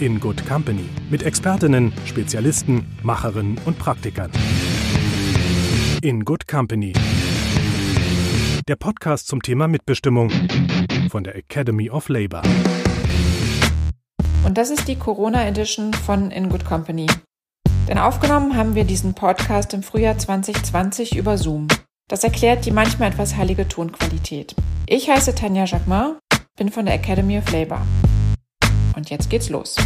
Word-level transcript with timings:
in 0.00 0.20
Good 0.20 0.46
Company 0.46 0.88
mit 1.10 1.22
Expertinnen, 1.22 1.92
Spezialisten, 2.04 2.86
Macherinnen 3.02 3.58
und 3.64 3.78
Praktikern. 3.78 4.30
In 6.02 6.24
Good 6.24 6.46
Company. 6.46 6.92
Der 8.68 8.76
Podcast 8.76 9.28
zum 9.28 9.42
Thema 9.42 9.68
Mitbestimmung 9.68 10.30
von 11.10 11.24
der 11.24 11.36
Academy 11.36 11.88
of 11.90 12.08
Labor. 12.08 12.42
Und 14.44 14.58
das 14.58 14.70
ist 14.70 14.86
die 14.86 14.96
Corona 14.96 15.46
Edition 15.46 15.92
von 15.94 16.30
In 16.30 16.48
Good 16.48 16.64
Company. 16.64 17.06
Denn 17.88 17.98
aufgenommen 17.98 18.56
haben 18.56 18.74
wir 18.74 18.84
diesen 18.84 19.14
Podcast 19.14 19.72
im 19.72 19.82
Frühjahr 19.82 20.18
2020 20.18 21.16
über 21.16 21.38
Zoom. 21.38 21.68
Das 22.08 22.22
erklärt 22.22 22.66
die 22.66 22.70
manchmal 22.70 23.10
etwas 23.10 23.36
heilige 23.36 23.66
Tonqualität. 23.66 24.54
Ich 24.86 25.08
heiße 25.08 25.34
Tanja 25.34 25.64
Jacquemin, 25.64 26.16
bin 26.56 26.70
von 26.70 26.84
der 26.84 26.94
Academy 26.94 27.38
of 27.38 27.50
Labor. 27.50 27.82
Und 28.96 29.10
jetzt 29.10 29.28
geht's 29.28 29.50
los. 29.50 29.76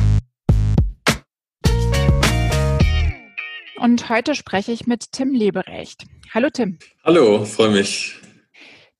Und 3.76 4.08
heute 4.08 4.36
spreche 4.36 4.70
ich 4.70 4.86
mit 4.86 5.10
Tim 5.10 5.34
Leberecht. 5.34 6.04
Hallo 6.32 6.48
Tim. 6.48 6.78
Hallo, 7.04 7.44
freue 7.44 7.70
mich. 7.70 8.16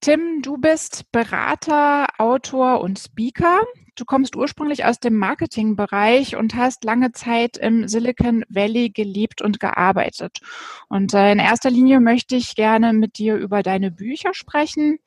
Tim, 0.01 0.43
du 0.43 0.57
bist 0.57 1.05
Berater, 1.13 2.09
Autor 2.19 2.81
und 2.81 2.99
Speaker. 2.99 3.61
Du 4.01 4.07
kommst 4.07 4.35
ursprünglich 4.35 4.87
aus 4.87 4.99
dem 4.99 5.19
Marketingbereich 5.19 6.35
und 6.35 6.55
hast 6.55 6.85
lange 6.85 7.13
Zeit 7.13 7.59
im 7.59 7.87
Silicon 7.87 8.47
Valley 8.49 8.89
gelebt 8.89 9.43
und 9.43 9.61
gearbeitet. 9.61 10.39
Und 10.89 11.13
äh, 11.13 11.33
in 11.33 11.39
erster 11.39 11.69
Linie 11.69 12.01
möchte 12.01 12.35
ich 12.35 12.55
gerne 12.55 12.95
mit 12.95 13.19
dir 13.19 13.37
über 13.37 13.63
deine 13.63 13.91
Bücher 13.91 14.33
sprechen. 14.33 15.01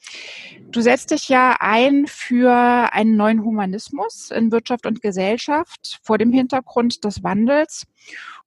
Du 0.69 0.81
setzt 0.81 1.09
dich 1.09 1.27
ja 1.27 1.55
ein 1.59 2.05
für 2.05 2.93
einen 2.93 3.15
neuen 3.15 3.43
Humanismus 3.43 4.29
in 4.29 4.51
Wirtschaft 4.51 4.85
und 4.85 5.01
Gesellschaft 5.01 5.99
vor 6.03 6.19
dem 6.19 6.31
Hintergrund 6.31 7.03
des 7.03 7.23
Wandels. 7.23 7.87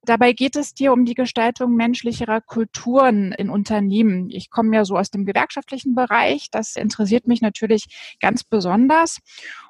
Dabei 0.07 0.35
geht 0.35 0.55
es 0.55 0.73
dir 0.73 0.93
um 0.93 1.05
die 1.05 1.15
Gestaltung 1.15 1.75
menschlicherer 1.75 2.41
Kulturen 2.41 3.33
in 3.33 3.51
Unternehmen. 3.51 4.31
Ich 4.31 4.51
komme 4.51 4.77
ja 4.77 4.85
so 4.85 4.97
aus 4.97 5.11
dem 5.11 5.25
gewerkschaftlichen 5.27 5.97
Bereich. 5.97 6.49
Das 6.53 6.77
interessiert 6.77 7.27
mich 7.27 7.41
natürlich 7.41 8.17
ganz 8.21 8.45
besonders. 8.45 9.19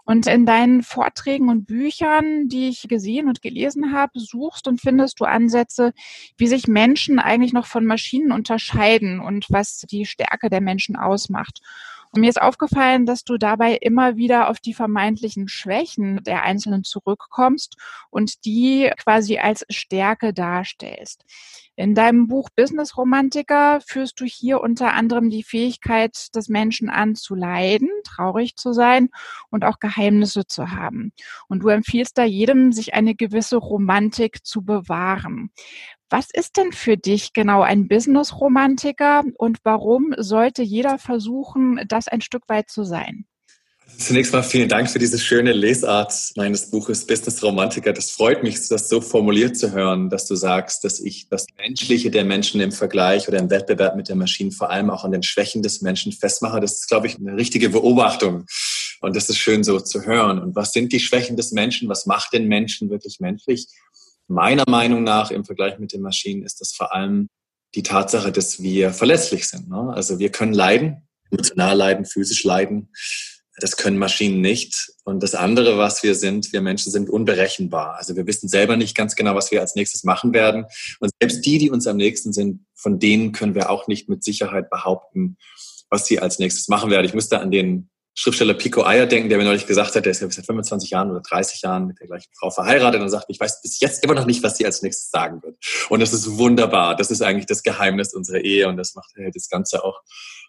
Und 0.04 0.26
in 0.26 0.44
deinen 0.66 0.82
Vorträgen 0.82 1.48
und 1.48 1.66
Büchern, 1.66 2.48
die 2.48 2.68
ich 2.68 2.88
gesehen 2.88 3.28
und 3.28 3.40
gelesen 3.40 3.92
habe, 3.92 4.18
suchst 4.18 4.66
und 4.66 4.80
findest 4.80 5.20
du 5.20 5.24
Ansätze, 5.24 5.92
wie 6.36 6.48
sich 6.48 6.66
Menschen 6.66 7.18
eigentlich 7.18 7.52
noch 7.52 7.66
von 7.66 7.86
Maschinen 7.86 8.32
unterscheiden 8.32 9.20
und 9.20 9.46
was 9.48 9.80
die 9.80 10.06
Stärke 10.06 10.50
der 10.50 10.60
Menschen 10.60 10.96
ausmacht. 10.96 11.60
Und 12.12 12.20
mir 12.20 12.28
ist 12.30 12.40
aufgefallen, 12.40 13.04
dass 13.04 13.24
du 13.24 13.36
dabei 13.36 13.74
immer 13.74 14.16
wieder 14.16 14.48
auf 14.48 14.58
die 14.58 14.74
vermeintlichen 14.74 15.48
Schwächen 15.48 16.22
der 16.24 16.42
Einzelnen 16.42 16.82
zurückkommst 16.82 17.76
und 18.10 18.44
die 18.44 18.90
quasi 18.96 19.38
als 19.38 19.64
Stärke 19.68 20.32
darstellst. 20.32 21.24
In 21.78 21.94
deinem 21.94 22.26
Buch 22.26 22.48
Business 22.56 22.96
Romantiker 22.96 23.82
führst 23.86 24.18
du 24.18 24.24
hier 24.24 24.62
unter 24.62 24.94
anderem 24.94 25.28
die 25.28 25.42
Fähigkeit 25.42 26.34
des 26.34 26.48
Menschen 26.48 26.88
anzuleiden, 26.88 27.90
traurig 28.02 28.56
zu 28.56 28.72
sein 28.72 29.10
und 29.50 29.62
auch 29.62 29.78
Geheimnisse 29.78 30.46
zu 30.46 30.70
haben. 30.70 31.12
Und 31.48 31.62
du 31.62 31.68
empfiehlst 31.68 32.16
da 32.16 32.24
jedem, 32.24 32.72
sich 32.72 32.94
eine 32.94 33.14
gewisse 33.14 33.58
Romantik 33.58 34.42
zu 34.42 34.62
bewahren. 34.62 35.50
Was 36.08 36.28
ist 36.32 36.56
denn 36.56 36.72
für 36.72 36.96
dich 36.96 37.34
genau 37.34 37.60
ein 37.60 37.88
Business-Romantiker 37.88 39.24
und 39.36 39.58
warum 39.62 40.14
sollte 40.16 40.62
jeder 40.62 40.98
versuchen, 40.98 41.82
das 41.88 42.08
ein 42.08 42.22
Stück 42.22 42.48
weit 42.48 42.70
zu 42.70 42.84
sein? 42.84 43.26
Zunächst 43.98 44.32
mal 44.32 44.42
vielen 44.42 44.68
Dank 44.68 44.90
für 44.90 44.98
diese 44.98 45.18
schöne 45.18 45.52
Lesart 45.52 46.12
meines 46.36 46.70
Buches 46.70 47.06
Business 47.06 47.42
Romantiker. 47.42 47.92
Das 47.92 48.10
freut 48.10 48.42
mich, 48.42 48.68
das 48.68 48.88
so 48.88 49.00
formuliert 49.00 49.56
zu 49.56 49.72
hören, 49.72 50.10
dass 50.10 50.26
du 50.26 50.34
sagst, 50.34 50.84
dass 50.84 51.00
ich 51.00 51.28
das 51.28 51.46
Menschliche 51.56 52.10
der 52.10 52.24
Menschen 52.24 52.60
im 52.60 52.72
Vergleich 52.72 53.26
oder 53.26 53.38
im 53.38 53.48
Wettbewerb 53.48 53.96
mit 53.96 54.08
der 54.08 54.16
Maschine 54.16 54.50
vor 54.50 54.70
allem 54.70 54.90
auch 54.90 55.04
an 55.04 55.12
den 55.12 55.22
Schwächen 55.22 55.62
des 55.62 55.80
Menschen 55.80 56.12
festmache. 56.12 56.60
Das 56.60 56.72
ist, 56.72 56.88
glaube 56.88 57.06
ich, 57.06 57.16
eine 57.16 57.36
richtige 57.36 57.70
Beobachtung. 57.70 58.44
Und 59.00 59.16
das 59.16 59.30
ist 59.30 59.38
schön 59.38 59.64
so 59.64 59.80
zu 59.80 60.02
hören. 60.02 60.40
Und 60.40 60.54
was 60.54 60.72
sind 60.72 60.92
die 60.92 61.00
Schwächen 61.00 61.36
des 61.36 61.52
Menschen? 61.52 61.88
Was 61.88 62.06
macht 62.06 62.32
den 62.32 62.48
Menschen 62.48 62.90
wirklich 62.90 63.18
menschlich? 63.20 63.66
Meiner 64.28 64.64
Meinung 64.68 65.04
nach 65.04 65.30
im 65.30 65.44
Vergleich 65.44 65.78
mit 65.78 65.92
den 65.92 66.02
Maschinen 66.02 66.42
ist 66.42 66.60
das 66.60 66.72
vor 66.72 66.94
allem 66.94 67.28
die 67.74 67.82
Tatsache, 67.82 68.32
dass 68.32 68.62
wir 68.62 68.92
verletzlich 68.92 69.48
sind. 69.48 69.68
Ne? 69.68 69.92
Also 69.94 70.18
wir 70.18 70.30
können 70.30 70.52
leiden, 70.52 71.08
emotional 71.30 71.76
leiden, 71.76 72.04
physisch 72.04 72.44
leiden. 72.44 72.88
Das 73.58 73.76
können 73.76 73.98
Maschinen 73.98 74.40
nicht. 74.40 74.92
Und 75.04 75.22
das 75.22 75.34
andere, 75.34 75.78
was 75.78 76.02
wir 76.02 76.14
sind, 76.14 76.52
wir 76.52 76.60
Menschen 76.60 76.92
sind 76.92 77.08
unberechenbar. 77.08 77.96
Also 77.96 78.16
wir 78.16 78.26
wissen 78.26 78.48
selber 78.48 78.76
nicht 78.76 78.96
ganz 78.96 79.16
genau, 79.16 79.34
was 79.34 79.50
wir 79.50 79.60
als 79.60 79.74
nächstes 79.74 80.04
machen 80.04 80.34
werden. 80.34 80.66
Und 81.00 81.10
selbst 81.20 81.44
die, 81.46 81.58
die 81.58 81.70
uns 81.70 81.86
am 81.86 81.96
nächsten 81.96 82.32
sind, 82.32 82.66
von 82.74 82.98
denen 82.98 83.32
können 83.32 83.54
wir 83.54 83.70
auch 83.70 83.88
nicht 83.88 84.08
mit 84.08 84.22
Sicherheit 84.22 84.68
behaupten, 84.68 85.38
was 85.88 86.06
sie 86.06 86.20
als 86.20 86.38
nächstes 86.38 86.68
machen 86.68 86.90
werden. 86.90 87.06
Ich 87.06 87.14
musste 87.14 87.40
an 87.40 87.50
den 87.50 87.88
Schriftsteller 88.18 88.54
Pico 88.54 88.82
Eier 88.82 89.06
denken, 89.06 89.28
der 89.28 89.36
mir 89.36 89.44
neulich 89.44 89.66
gesagt 89.66 89.94
hat, 89.94 90.06
der 90.06 90.12
ist 90.12 90.22
ja 90.22 90.30
seit 90.30 90.46
25 90.46 90.88
Jahren 90.88 91.10
oder 91.10 91.20
30 91.20 91.60
Jahren 91.60 91.86
mit 91.86 92.00
der 92.00 92.06
gleichen 92.06 92.30
Frau 92.32 92.50
verheiratet 92.50 93.00
und 93.02 93.10
sagt, 93.10 93.26
ich 93.28 93.38
weiß 93.38 93.60
bis 93.60 93.78
jetzt 93.80 94.02
immer 94.02 94.14
noch 94.14 94.24
nicht, 94.24 94.42
was 94.42 94.56
sie 94.56 94.64
als 94.64 94.80
nächstes 94.80 95.10
sagen 95.10 95.42
wird. 95.42 95.56
Und 95.90 96.00
das 96.00 96.14
ist 96.14 96.38
wunderbar. 96.38 96.96
Das 96.96 97.10
ist 97.10 97.20
eigentlich 97.20 97.44
das 97.44 97.62
Geheimnis 97.62 98.14
unserer 98.14 98.40
Ehe 98.40 98.68
und 98.68 98.78
das 98.78 98.94
macht 98.94 99.10
das 99.34 99.50
Ganze 99.50 99.84
auch 99.84 100.00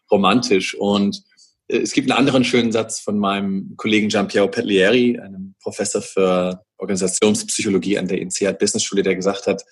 romantisch. 0.09 0.75
Und 0.75 1.23
es 1.67 1.91
gibt 1.91 2.09
einen 2.09 2.17
anderen 2.17 2.44
schönen 2.44 2.72
Satz 2.72 3.00
von 3.00 3.19
meinem 3.19 3.73
Kollegen 3.75 4.07
Giampiero 4.07 4.47
Pettlieri, 4.47 5.19
einem 5.19 5.55
Professor 5.61 6.01
für 6.01 6.63
Organisationspsychologie 6.78 7.97
an 7.97 8.07
der 8.07 8.22
INSEAD 8.22 8.59
Business 8.59 8.83
Schule, 8.83 9.03
der 9.03 9.16
gesagt 9.16 9.47
hat, 9.47 9.63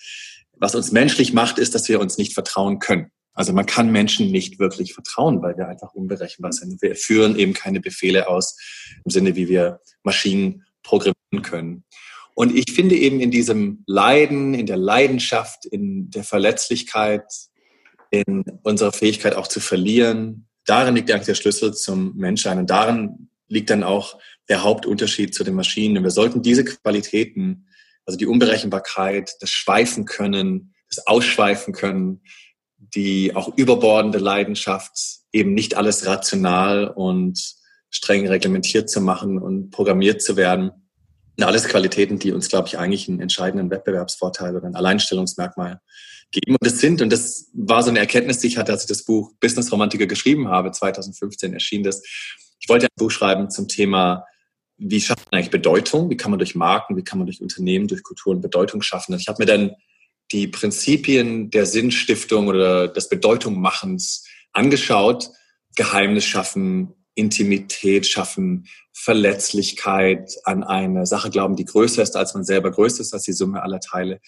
was 0.57 0.75
uns 0.75 0.91
menschlich 0.91 1.33
macht, 1.33 1.57
ist, 1.57 1.75
dass 1.75 1.87
wir 1.87 1.99
uns 1.99 2.17
nicht 2.17 2.33
vertrauen 2.33 2.79
können. 2.79 3.11
Also 3.33 3.51
man 3.51 3.65
kann 3.65 3.91
Menschen 3.91 4.31
nicht 4.31 4.59
wirklich 4.59 4.93
vertrauen, 4.93 5.41
weil 5.41 5.57
wir 5.57 5.67
einfach 5.67 5.93
unberechenbar 5.93 6.53
sind. 6.53 6.81
Wir 6.81 6.95
führen 6.95 7.37
eben 7.37 7.53
keine 7.53 7.81
Befehle 7.81 8.29
aus 8.29 8.57
im 9.03 9.11
Sinne, 9.11 9.35
wie 9.35 9.49
wir 9.49 9.81
Maschinen 10.03 10.63
programmieren 10.83 11.41
können. 11.43 11.83
Und 12.33 12.55
ich 12.55 12.73
finde 12.73 12.95
eben 12.95 13.19
in 13.19 13.31
diesem 13.31 13.83
Leiden, 13.87 14.53
in 14.53 14.65
der 14.65 14.77
Leidenschaft, 14.77 15.65
in 15.65 16.09
der 16.09 16.23
Verletzlichkeit, 16.23 17.25
in 18.09 18.43
unserer 18.63 18.91
Fähigkeit 18.91 19.35
auch 19.35 19.47
zu 19.47 19.59
verlieren, 19.59 20.47
darin 20.65 20.95
liegt 20.95 21.11
eigentlich 21.11 21.25
der 21.25 21.35
Schlüssel 21.35 21.73
zum 21.73 22.15
Menschsein. 22.15 22.59
Und 22.59 22.69
darin 22.69 23.29
liegt 23.47 23.69
dann 23.69 23.83
auch 23.83 24.17
der 24.49 24.63
Hauptunterschied 24.63 25.33
zu 25.33 25.43
den 25.43 25.55
Maschinen. 25.55 25.97
Und 25.97 26.03
wir 26.03 26.11
sollten 26.11 26.41
diese 26.41 26.65
Qualitäten, 26.65 27.67
also 28.05 28.17
die 28.17 28.27
Unberechenbarkeit, 28.27 29.35
das 29.39 29.49
Schweifen 29.49 30.05
können, 30.05 30.73
das 30.89 31.07
Ausschweifen 31.07 31.73
können, 31.73 32.21
die 32.77 33.35
auch 33.35 33.55
überbordende 33.57 34.19
Leidenschaft, 34.19 34.91
eben 35.31 35.53
nicht 35.53 35.75
alles 35.75 36.05
rational 36.05 36.87
und 36.87 37.55
streng 37.89 38.27
reglementiert 38.27 38.89
zu 38.89 39.01
machen 39.01 39.39
und 39.39 39.71
programmiert 39.71 40.21
zu 40.21 40.35
werden. 40.35 40.71
Alles 41.41 41.65
Qualitäten, 41.65 42.19
die 42.19 42.31
uns, 42.31 42.49
glaube 42.49 42.67
ich, 42.67 42.77
eigentlich 42.77 43.09
einen 43.09 43.19
entscheidenden 43.19 43.69
Wettbewerbsvorteil 43.69 44.55
oder 44.55 44.67
ein 44.67 44.75
Alleinstellungsmerkmal 44.75 45.81
geben. 46.31 46.55
Und 46.59 46.65
das 46.65 46.79
sind, 46.79 47.01
und 47.01 47.11
das 47.11 47.49
war 47.53 47.83
so 47.83 47.89
eine 47.89 47.99
Erkenntnis, 47.99 48.39
die 48.39 48.47
ich 48.47 48.57
hatte, 48.57 48.71
als 48.71 48.83
ich 48.83 48.87
das 48.87 49.03
Buch 49.03 49.33
Business 49.39 49.71
Romantiker 49.71 50.07
geschrieben 50.07 50.47
habe, 50.47 50.71
2015 50.71 51.53
erschien 51.53 51.83
das. 51.83 52.01
Ich 52.59 52.69
wollte 52.69 52.85
ein 52.85 52.95
Buch 52.97 53.11
schreiben 53.11 53.49
zum 53.49 53.67
Thema, 53.67 54.25
wie 54.77 55.01
schafft 55.01 55.31
man 55.31 55.39
eigentlich 55.39 55.51
Bedeutung? 55.51 56.09
Wie 56.09 56.17
kann 56.17 56.31
man 56.31 56.39
durch 56.39 56.55
Marken, 56.55 56.97
wie 56.97 57.03
kann 57.03 57.19
man 57.19 57.27
durch 57.27 57.41
Unternehmen, 57.41 57.87
durch 57.87 58.03
Kulturen 58.03 58.41
Bedeutung 58.41 58.81
schaffen? 58.81 59.13
Und 59.13 59.21
ich 59.21 59.27
habe 59.27 59.41
mir 59.41 59.45
dann 59.45 59.71
die 60.31 60.47
Prinzipien 60.47 61.49
der 61.49 61.65
Sinnstiftung 61.65 62.47
oder 62.47 62.87
des 62.87 63.09
Bedeutungmachens 63.09 64.25
angeschaut. 64.51 65.29
Geheimnis 65.75 66.25
schaffen, 66.25 66.93
Intimität 67.15 68.05
schaffen, 68.05 68.67
Verletzlichkeit 68.93 70.35
an 70.43 70.63
eine 70.63 71.05
Sache 71.05 71.29
glauben, 71.29 71.55
die 71.55 71.65
größer 71.65 72.03
ist 72.03 72.15
als 72.15 72.33
man 72.33 72.43
selber, 72.43 72.71
größer 72.71 73.01
ist 73.01 73.13
als 73.13 73.23
die 73.23 73.33
Summe 73.33 73.63
aller 73.63 73.79
Teile. 73.79 74.19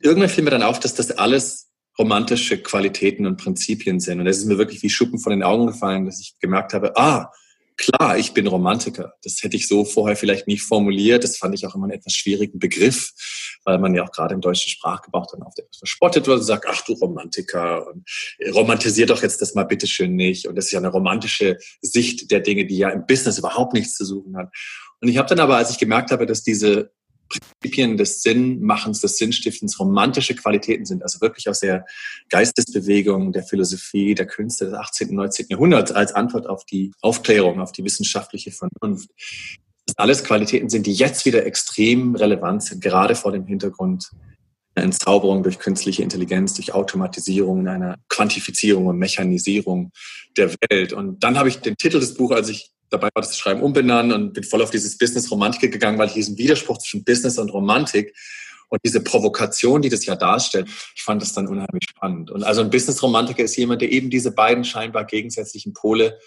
Irgendwann 0.00 0.28
fiel 0.28 0.44
mir 0.44 0.50
dann 0.50 0.62
auf, 0.62 0.80
dass 0.80 0.94
das 0.94 1.12
alles 1.12 1.70
romantische 1.98 2.58
Qualitäten 2.58 3.26
und 3.26 3.36
Prinzipien 3.36 4.00
sind. 4.00 4.20
Und 4.20 4.26
es 4.26 4.38
ist 4.38 4.46
mir 4.46 4.58
wirklich 4.58 4.82
wie 4.82 4.90
Schuppen 4.90 5.18
von 5.18 5.30
den 5.30 5.42
Augen 5.42 5.66
gefallen, 5.66 6.06
dass 6.06 6.20
ich 6.20 6.38
gemerkt 6.40 6.74
habe, 6.74 6.96
ah, 6.96 7.30
Klar, 7.76 8.18
ich 8.18 8.32
bin 8.32 8.46
Romantiker. 8.46 9.14
Das 9.24 9.42
hätte 9.42 9.56
ich 9.56 9.66
so 9.66 9.84
vorher 9.84 10.16
vielleicht 10.16 10.46
nie 10.46 10.58
formuliert. 10.58 11.24
Das 11.24 11.36
fand 11.36 11.54
ich 11.54 11.66
auch 11.66 11.74
immer 11.74 11.84
einen 11.84 11.98
etwas 11.98 12.14
schwierigen 12.14 12.60
Begriff, 12.60 13.10
weil 13.64 13.78
man 13.78 13.94
ja 13.94 14.04
auch 14.04 14.12
gerade 14.12 14.34
im 14.34 14.40
deutschen 14.40 14.70
Sprachgebrauch 14.70 15.26
dann 15.30 15.42
oft 15.42 15.58
etwas 15.58 15.78
verspottet 15.78 16.26
wird 16.28 16.38
und 16.38 16.44
sagt, 16.44 16.66
ach 16.68 16.82
du 16.82 16.92
Romantiker 16.92 17.88
und 17.88 18.08
romantisiert 18.54 19.10
doch 19.10 19.22
jetzt 19.22 19.42
das 19.42 19.54
mal 19.54 19.64
bitteschön 19.64 20.14
nicht. 20.14 20.46
Und 20.46 20.54
das 20.54 20.66
ist 20.66 20.72
ja 20.72 20.78
eine 20.78 20.88
romantische 20.88 21.58
Sicht 21.80 22.30
der 22.30 22.40
Dinge, 22.40 22.64
die 22.64 22.78
ja 22.78 22.90
im 22.90 23.06
Business 23.06 23.38
überhaupt 23.38 23.74
nichts 23.74 23.96
zu 23.96 24.04
suchen 24.04 24.36
hat. 24.36 24.50
Und 25.00 25.08
ich 25.08 25.18
habe 25.18 25.28
dann 25.28 25.40
aber, 25.40 25.56
als 25.56 25.70
ich 25.70 25.78
gemerkt 25.78 26.12
habe, 26.12 26.26
dass 26.26 26.44
diese 26.44 26.92
Prinzipien 27.60 27.96
des 27.96 28.22
Sinnmachens, 28.22 29.00
des 29.00 29.18
Sinnstiftens 29.18 29.78
romantische 29.78 30.34
Qualitäten 30.34 30.84
sind, 30.84 31.02
also 31.02 31.20
wirklich 31.20 31.48
aus 31.48 31.60
der 31.60 31.86
Geistesbewegung, 32.30 33.32
der 33.32 33.42
Philosophie, 33.42 34.14
der 34.14 34.26
Künste 34.26 34.66
des 34.66 34.74
18. 34.74 35.10
und 35.10 35.16
19. 35.16 35.46
Jahrhunderts 35.48 35.92
als 35.92 36.12
Antwort 36.12 36.46
auf 36.46 36.64
die 36.64 36.92
Aufklärung, 37.00 37.60
auf 37.60 37.72
die 37.72 37.84
wissenschaftliche 37.84 38.52
Vernunft. 38.52 39.10
Das 39.86 39.98
alles 39.98 40.24
Qualitäten 40.24 40.70
sind, 40.70 40.86
die 40.86 40.94
jetzt 40.94 41.26
wieder 41.26 41.44
extrem 41.44 42.14
relevant 42.14 42.62
sind, 42.62 42.82
gerade 42.82 43.14
vor 43.14 43.32
dem 43.32 43.46
Hintergrund 43.46 44.10
einer 44.74 44.86
Entzauberung 44.86 45.42
durch 45.42 45.58
künstliche 45.58 46.02
Intelligenz, 46.02 46.54
durch 46.54 46.74
Automatisierung, 46.74 47.66
einer 47.68 47.96
Quantifizierung 48.08 48.86
und 48.86 48.98
Mechanisierung 48.98 49.92
der 50.36 50.52
Welt. 50.68 50.92
Und 50.92 51.22
dann 51.22 51.38
habe 51.38 51.48
ich 51.48 51.58
den 51.58 51.76
Titel 51.76 52.00
des 52.00 52.14
Buches, 52.14 52.36
als 52.36 52.48
ich 52.48 52.70
dabei 52.94 53.08
war, 53.14 53.22
das 53.22 53.38
Schreiben 53.38 53.62
umbenennen 53.62 54.12
und 54.12 54.32
bin 54.32 54.44
voll 54.44 54.62
auf 54.62 54.70
dieses 54.70 54.96
Business 54.98 55.30
Romantik 55.30 55.72
gegangen, 55.72 55.98
weil 55.98 56.08
ich 56.08 56.14
diesen 56.14 56.38
Widerspruch 56.38 56.78
zwischen 56.78 57.04
Business 57.04 57.38
und 57.38 57.50
Romantik 57.50 58.14
und 58.68 58.80
diese 58.84 59.02
Provokation, 59.02 59.82
die 59.82 59.88
das 59.88 60.06
ja 60.06 60.16
darstellt, 60.16 60.68
ich 60.94 61.02
fand 61.02 61.22
das 61.22 61.32
dann 61.32 61.46
unheimlich 61.46 61.84
spannend. 61.88 62.30
Und 62.30 62.42
also 62.42 62.60
ein 62.60 62.70
Business 62.70 63.02
Romantiker 63.02 63.44
ist 63.44 63.56
jemand, 63.56 63.82
der 63.82 63.92
eben 63.92 64.10
diese 64.10 64.32
beiden 64.32 64.64
scheinbar 64.64 65.04
gegensätzlichen 65.04 65.72
Pole 65.72 66.18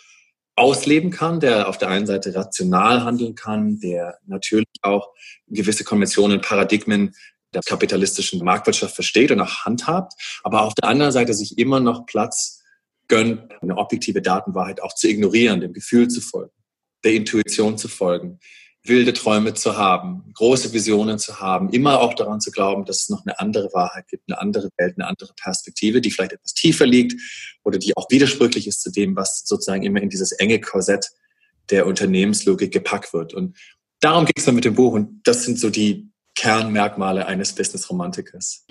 ausleben 0.56 1.12
kann, 1.12 1.40
der 1.40 1.68
auf 1.68 1.78
der 1.78 1.90
einen 1.90 2.08
Seite 2.08 2.34
rational 2.34 3.04
handeln 3.04 3.36
kann, 3.36 3.80
der 3.80 4.18
natürlich 4.26 4.66
auch 4.82 5.14
gewisse 5.48 5.84
Konventionen, 5.84 6.42
Paradigmen 6.42 7.14
der 7.54 7.62
kapitalistischen 7.62 8.44
Marktwirtschaft 8.44 8.96
versteht 8.96 9.32
und 9.32 9.40
auch 9.40 9.66
handhabt, 9.66 10.14
aber 10.44 10.64
auf 10.64 10.74
der 10.74 10.90
anderen 10.90 11.12
Seite 11.12 11.34
sich 11.34 11.58
immer 11.58 11.80
noch 11.80 12.06
Platz 12.06 12.64
gönnt, 13.08 13.42
eine 13.62 13.78
objektive 13.78 14.22
Datenwahrheit 14.22 14.82
auch 14.82 14.94
zu 14.94 15.08
ignorieren, 15.08 15.62
dem 15.62 15.74
Gefühl 15.74 16.08
zu 16.08 16.22
folgen, 16.22 16.52
der 17.08 17.16
Intuition 17.16 17.78
zu 17.78 17.88
folgen, 17.88 18.38
wilde 18.84 19.14
Träume 19.14 19.54
zu 19.54 19.78
haben, 19.78 20.30
große 20.34 20.74
Visionen 20.74 21.20
zu 21.20 21.40
haben, 21.40 21.70
immer 21.70 22.02
auch 22.02 22.16
daran 22.16 22.42
zu 22.42 22.52
glauben, 22.52 22.84
dass 22.84 23.04
es 23.04 23.10
noch 23.10 23.26
eine 23.26 23.40
andere 23.40 23.70
Wahrheit 23.74 24.10
gibt, 24.10 24.24
eine 24.28 24.42
andere 24.42 24.70
Welt, 24.76 24.96
eine 24.98 25.08
andere 25.08 25.34
Perspektive, 25.42 26.02
die 26.02 26.12
vielleicht 26.12 26.34
etwas 26.34 26.54
tiefer 26.54 26.86
liegt 26.86 27.22
oder 27.64 27.80
die 27.80 27.96
auch 27.96 28.08
widersprüchlich 28.10 28.68
ist 28.68 28.82
zu 28.82 28.92
dem, 28.92 29.16
was 29.16 29.44
sozusagen 29.46 29.84
immer 29.84 30.02
in 30.02 30.10
dieses 30.10 30.34
enge 30.34 30.60
Korsett 30.60 31.12
der 31.70 31.88
Unternehmenslogik 31.88 32.74
gepackt 32.74 33.14
wird. 33.14 33.34
Und 33.34 33.58
darum 34.02 34.26
ging 34.26 34.36
es 34.36 34.44
dann 34.44 34.56
mit 34.56 34.66
dem 34.66 34.76
Buch 34.76 34.92
und 34.92 35.22
das 35.24 35.46
sind 35.46 35.58
so 35.58 35.70
die 35.70 36.10
Kernmerkmale 36.36 37.26
eines 37.26 37.54
Business-Romantikers. 37.54 38.66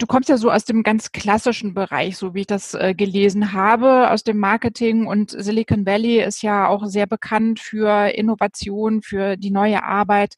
Du 0.00 0.06
kommst 0.06 0.30
ja 0.30 0.38
so 0.38 0.50
aus 0.50 0.64
dem 0.64 0.82
ganz 0.82 1.12
klassischen 1.12 1.74
Bereich, 1.74 2.16
so 2.16 2.32
wie 2.32 2.40
ich 2.40 2.46
das 2.46 2.72
äh, 2.72 2.94
gelesen 2.94 3.52
habe, 3.52 4.10
aus 4.10 4.24
dem 4.24 4.38
Marketing 4.38 5.06
und 5.06 5.30
Silicon 5.30 5.84
Valley 5.84 6.22
ist 6.22 6.40
ja 6.40 6.68
auch 6.68 6.86
sehr 6.86 7.06
bekannt 7.06 7.60
für 7.60 8.08
Innovation, 8.08 9.02
für 9.02 9.36
die 9.36 9.50
neue 9.50 9.82
Arbeit. 9.82 10.36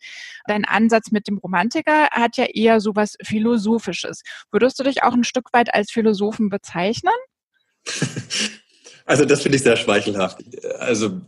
Dein 0.48 0.64
Ansatz 0.64 1.12
mit 1.12 1.28
dem 1.28 1.38
Romantiker 1.38 2.08
hat 2.10 2.36
ja 2.38 2.46
eher 2.46 2.80
so 2.80 2.96
was 2.96 3.16
Philosophisches. 3.22 4.22
Würdest 4.50 4.80
du 4.80 4.82
dich 4.82 5.04
auch 5.04 5.12
ein 5.12 5.22
Stück 5.22 5.52
weit 5.52 5.72
als 5.72 5.92
Philosophen 5.92 6.48
bezeichnen? 6.48 7.14
Also 9.04 9.24
das 9.24 9.42
finde 9.42 9.56
ich 9.56 9.64
sehr 9.64 9.76
schmeichelhaft. 9.76 10.38
Also 10.78 11.22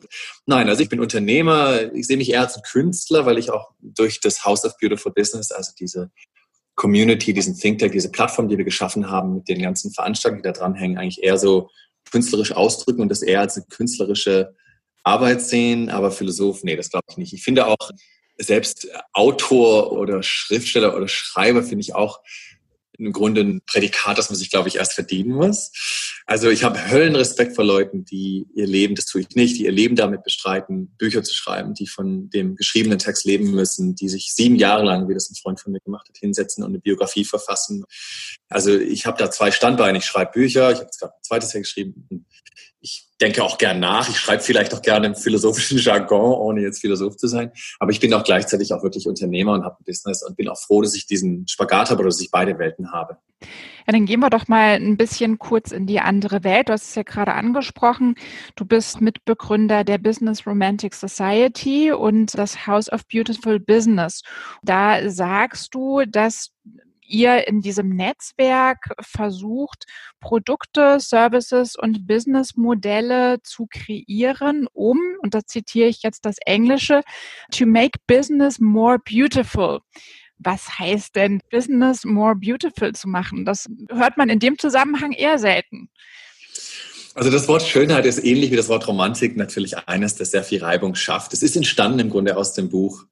nein, 0.47 0.69
also 0.69 0.81
ich 0.81 0.89
bin 0.89 1.01
Unternehmer. 1.01 1.93
Ich 1.93 2.07
sehe 2.07 2.17
mich 2.17 2.31
eher 2.31 2.43
als 2.43 2.63
Künstler, 2.63 3.27
weil 3.27 3.37
ich 3.37 3.51
auch 3.51 3.73
durch 3.81 4.21
das 4.21 4.45
House 4.45 4.65
of 4.65 4.79
Beautiful 4.79 5.13
Business, 5.13 5.51
also 5.51 5.73
diese 5.77 6.13
Community, 6.75 7.33
diesen 7.33 7.57
Think 7.57 7.79
Tank, 7.79 7.93
diese 7.93 8.11
Plattform, 8.11 8.49
die 8.49 8.59
wir 8.59 8.65
geschaffen 8.65 9.11
haben 9.11 9.35
mit 9.35 9.49
den 9.49 9.63
ganzen 9.63 9.93
Veranstaltungen, 9.93 10.43
die 10.43 10.49
da 10.49 10.53
dranhängen, 10.53 10.99
eigentlich 10.99 11.23
eher 11.23 11.39
so 11.39 11.71
künstlerisch 12.11 12.53
ausdrücken 12.53 13.03
und 13.03 13.09
das 13.09 13.23
eher 13.23 13.41
als 13.41 13.57
eine 13.57 13.67
künstlerische 13.67 14.55
Arbeit 15.05 15.43
sehen, 15.43 15.91
aber 15.91 16.11
Philosoph, 16.11 16.65
nee, 16.65 16.77
das 16.77 16.91
glaube 16.91 17.05
ich 17.11 17.17
nicht. 17.17 17.33
Ich 17.33 17.43
finde 17.43 17.67
auch, 17.67 17.91
selbst 18.39 18.89
Autor 19.13 19.93
oder 19.93 20.23
Schriftsteller 20.23 20.97
oder 20.97 21.07
Schreiber 21.07 21.63
finde 21.63 21.83
ich 21.83 21.95
auch 21.95 22.21
im 22.99 23.13
Grunde 23.13 23.43
ein 23.43 23.61
Prädikat, 23.67 24.19
das 24.19 24.31
man 24.31 24.37
sich, 24.37 24.51
glaube 24.51 24.69
ich, 24.69 24.77
erst 24.77 24.95
verdienen 24.95 25.33
muss. 25.33 25.73
Also 26.27 26.49
ich 26.49 26.65
habe 26.65 26.91
Höllenrespekt 26.91 27.55
vor 27.55 27.65
Leuten, 27.65 28.05
die 28.05 28.47
ihr 28.55 28.67
Leben, 28.67 28.95
das 28.95 29.07
tue 29.07 29.23
ich 29.23 29.31
nicht, 29.31 29.59
die 29.59 29.65
ihr 29.65 29.73
Leben 29.73 29.97
damit 29.97 30.23
bestreiten, 30.23 30.95
Bücher 30.97 31.23
zu 31.23 31.35
schreiben, 31.35 31.75
die 31.75 31.87
von 31.87 32.31
dem 32.31 32.57
geschriebenen 32.57 32.99
Text 32.99 33.25
leben 33.25 33.51
müssen, 33.51 33.95
die 33.95 34.09
sich 34.09 34.33
sieben 34.35 34.57
Jahre 34.57 34.85
lang, 34.85 35.09
wie 35.09 35.15
das 35.15 35.31
ein 35.31 35.37
Freund 35.37 35.61
von 35.61 35.73
mir 35.73 35.81
gemacht 35.81 36.09
hat, 36.09 36.17
hinsetzen 36.17 36.65
und 36.65 36.71
eine 36.71 36.81
Biografie 36.81 37.25
verfassen. 37.25 37.85
Also 38.49 38.77
ich 38.79 39.07
habe 39.07 39.19
da 39.19 39.31
zwei 39.31 39.51
Standbeine. 39.51 39.99
Ich 39.99 40.05
schreibe 40.05 40.33
Bücher, 40.33 40.71
ich 40.71 40.77
habe 40.77 40.87
jetzt 40.87 40.99
gerade 40.99 41.15
ein 41.15 41.23
zweites 41.23 41.53
Jahr 41.53 41.63
geschrieben. 41.63 42.27
Ich 42.85 43.09
denke 43.19 43.43
auch 43.43 43.57
gern 43.57 43.81
nach. 43.81 44.11
Ich 44.11 44.19
schreibe 44.19 44.43
vielleicht 44.43 44.75
auch 44.75 44.83
gerne 44.83 45.07
im 45.07 45.15
philosophischen 45.17 45.79
Jargon, 45.81 46.35
ohne 46.35 46.61
jetzt 46.61 46.83
Philosoph 46.83 47.17
zu 47.17 47.29
sein. 47.29 47.51
Aber 47.79 47.91
ich 47.91 47.99
bin 47.99 48.13
auch 48.13 48.25
gleichzeitig 48.25 48.75
auch 48.75 48.83
wirklich 48.83 49.09
Unternehmer 49.09 49.55
und 49.55 49.65
habe 49.65 49.77
ein 49.81 49.85
Business 49.87 50.23
und 50.23 50.37
bin 50.37 50.51
auch 50.51 50.59
froh, 50.59 50.83
dass 50.83 50.95
ich 50.95 51.07
diesen 51.07 51.49
Spagat 51.49 51.89
habe 51.89 52.01
oder 52.01 52.11
dass 52.11 52.21
ich 52.21 52.31
beide 52.31 52.59
Welten 52.59 52.93
habe. 52.93 53.17
Ja, 53.87 53.93
dann 53.95 54.05
gehen 54.05 54.21
wir 54.21 54.29
doch 54.29 54.49
mal 54.49 54.75
ein 54.75 54.99
bisschen 54.99 55.39
kurz 55.39 55.73
in 55.73 55.87
die 55.87 56.01
andere 56.01 56.45
Welt. 56.45 56.69
Du 56.69 56.75
hast 56.75 56.91
es 56.91 56.95
ja 56.95 57.05
gerade 57.05 57.33
angesprochen. 57.33 58.17
Du 58.55 58.67
bist 58.67 59.01
Mitbegründer 59.01 59.83
der 59.83 59.97
Business 59.97 60.47
Romantic 60.47 60.93
Society 60.93 61.91
und 61.91 62.37
das 62.37 62.67
House 62.67 62.93
of 62.93 63.09
Beautiful 63.09 63.61
Business. 63.61 64.23
Da 64.63 65.09
sagst 65.09 65.75
du, 65.75 66.05
dass 66.07 66.51
ihr 67.07 67.47
in 67.47 67.61
diesem 67.61 67.91
Netzwerk 67.91 68.95
versucht, 69.01 69.85
Produkte, 70.21 70.99
Services 71.01 71.77
und 71.77 72.07
Businessmodelle 72.07 73.39
zu 73.43 73.67
kreieren, 73.71 74.67
um, 74.73 74.99
und 75.21 75.35
da 75.35 75.41
zitiere 75.47 75.89
ich 75.89 76.03
jetzt 76.03 76.25
das 76.25 76.37
Englische, 76.45 77.03
to 77.53 77.67
make 77.67 77.99
business 78.07 78.59
more 78.59 78.99
beautiful. 78.99 79.81
Was 80.39 80.79
heißt 80.79 81.15
denn 81.17 81.41
Business 81.51 82.05
more 82.05 82.35
beautiful 82.35 82.93
zu 82.93 83.09
machen? 83.09 83.45
Das 83.45 83.67
hört 83.91 84.17
man 84.17 84.29
in 84.29 84.41
dem 84.41 84.59
Zusammenhang 84.59 85.13
eher 85.13 85.39
selten. 85.39 85.89
Also 87.15 87.31
das 87.31 87.47
Wort 87.47 87.63
Schönheit 87.63 88.07
ist 88.07 88.25
ähnlich 88.25 88.51
wie 88.51 88.57
das 88.57 88.69
Wort 88.69 88.89
Romantik 88.89 89.37
natürlich 89.37 89.79
eines, 89.87 90.17
das 90.17 90.33
sehr 90.33 90.43
viel 90.43 90.65
Reibung 90.65 90.97
schafft. 90.97 91.33
Es 91.33 91.43
ist 91.43 91.57
entstanden 91.57 92.01
im 92.01 92.11
Grunde 92.11 92.37
aus 92.37 92.55
dem 92.55 92.69
Buch, 92.69 93.05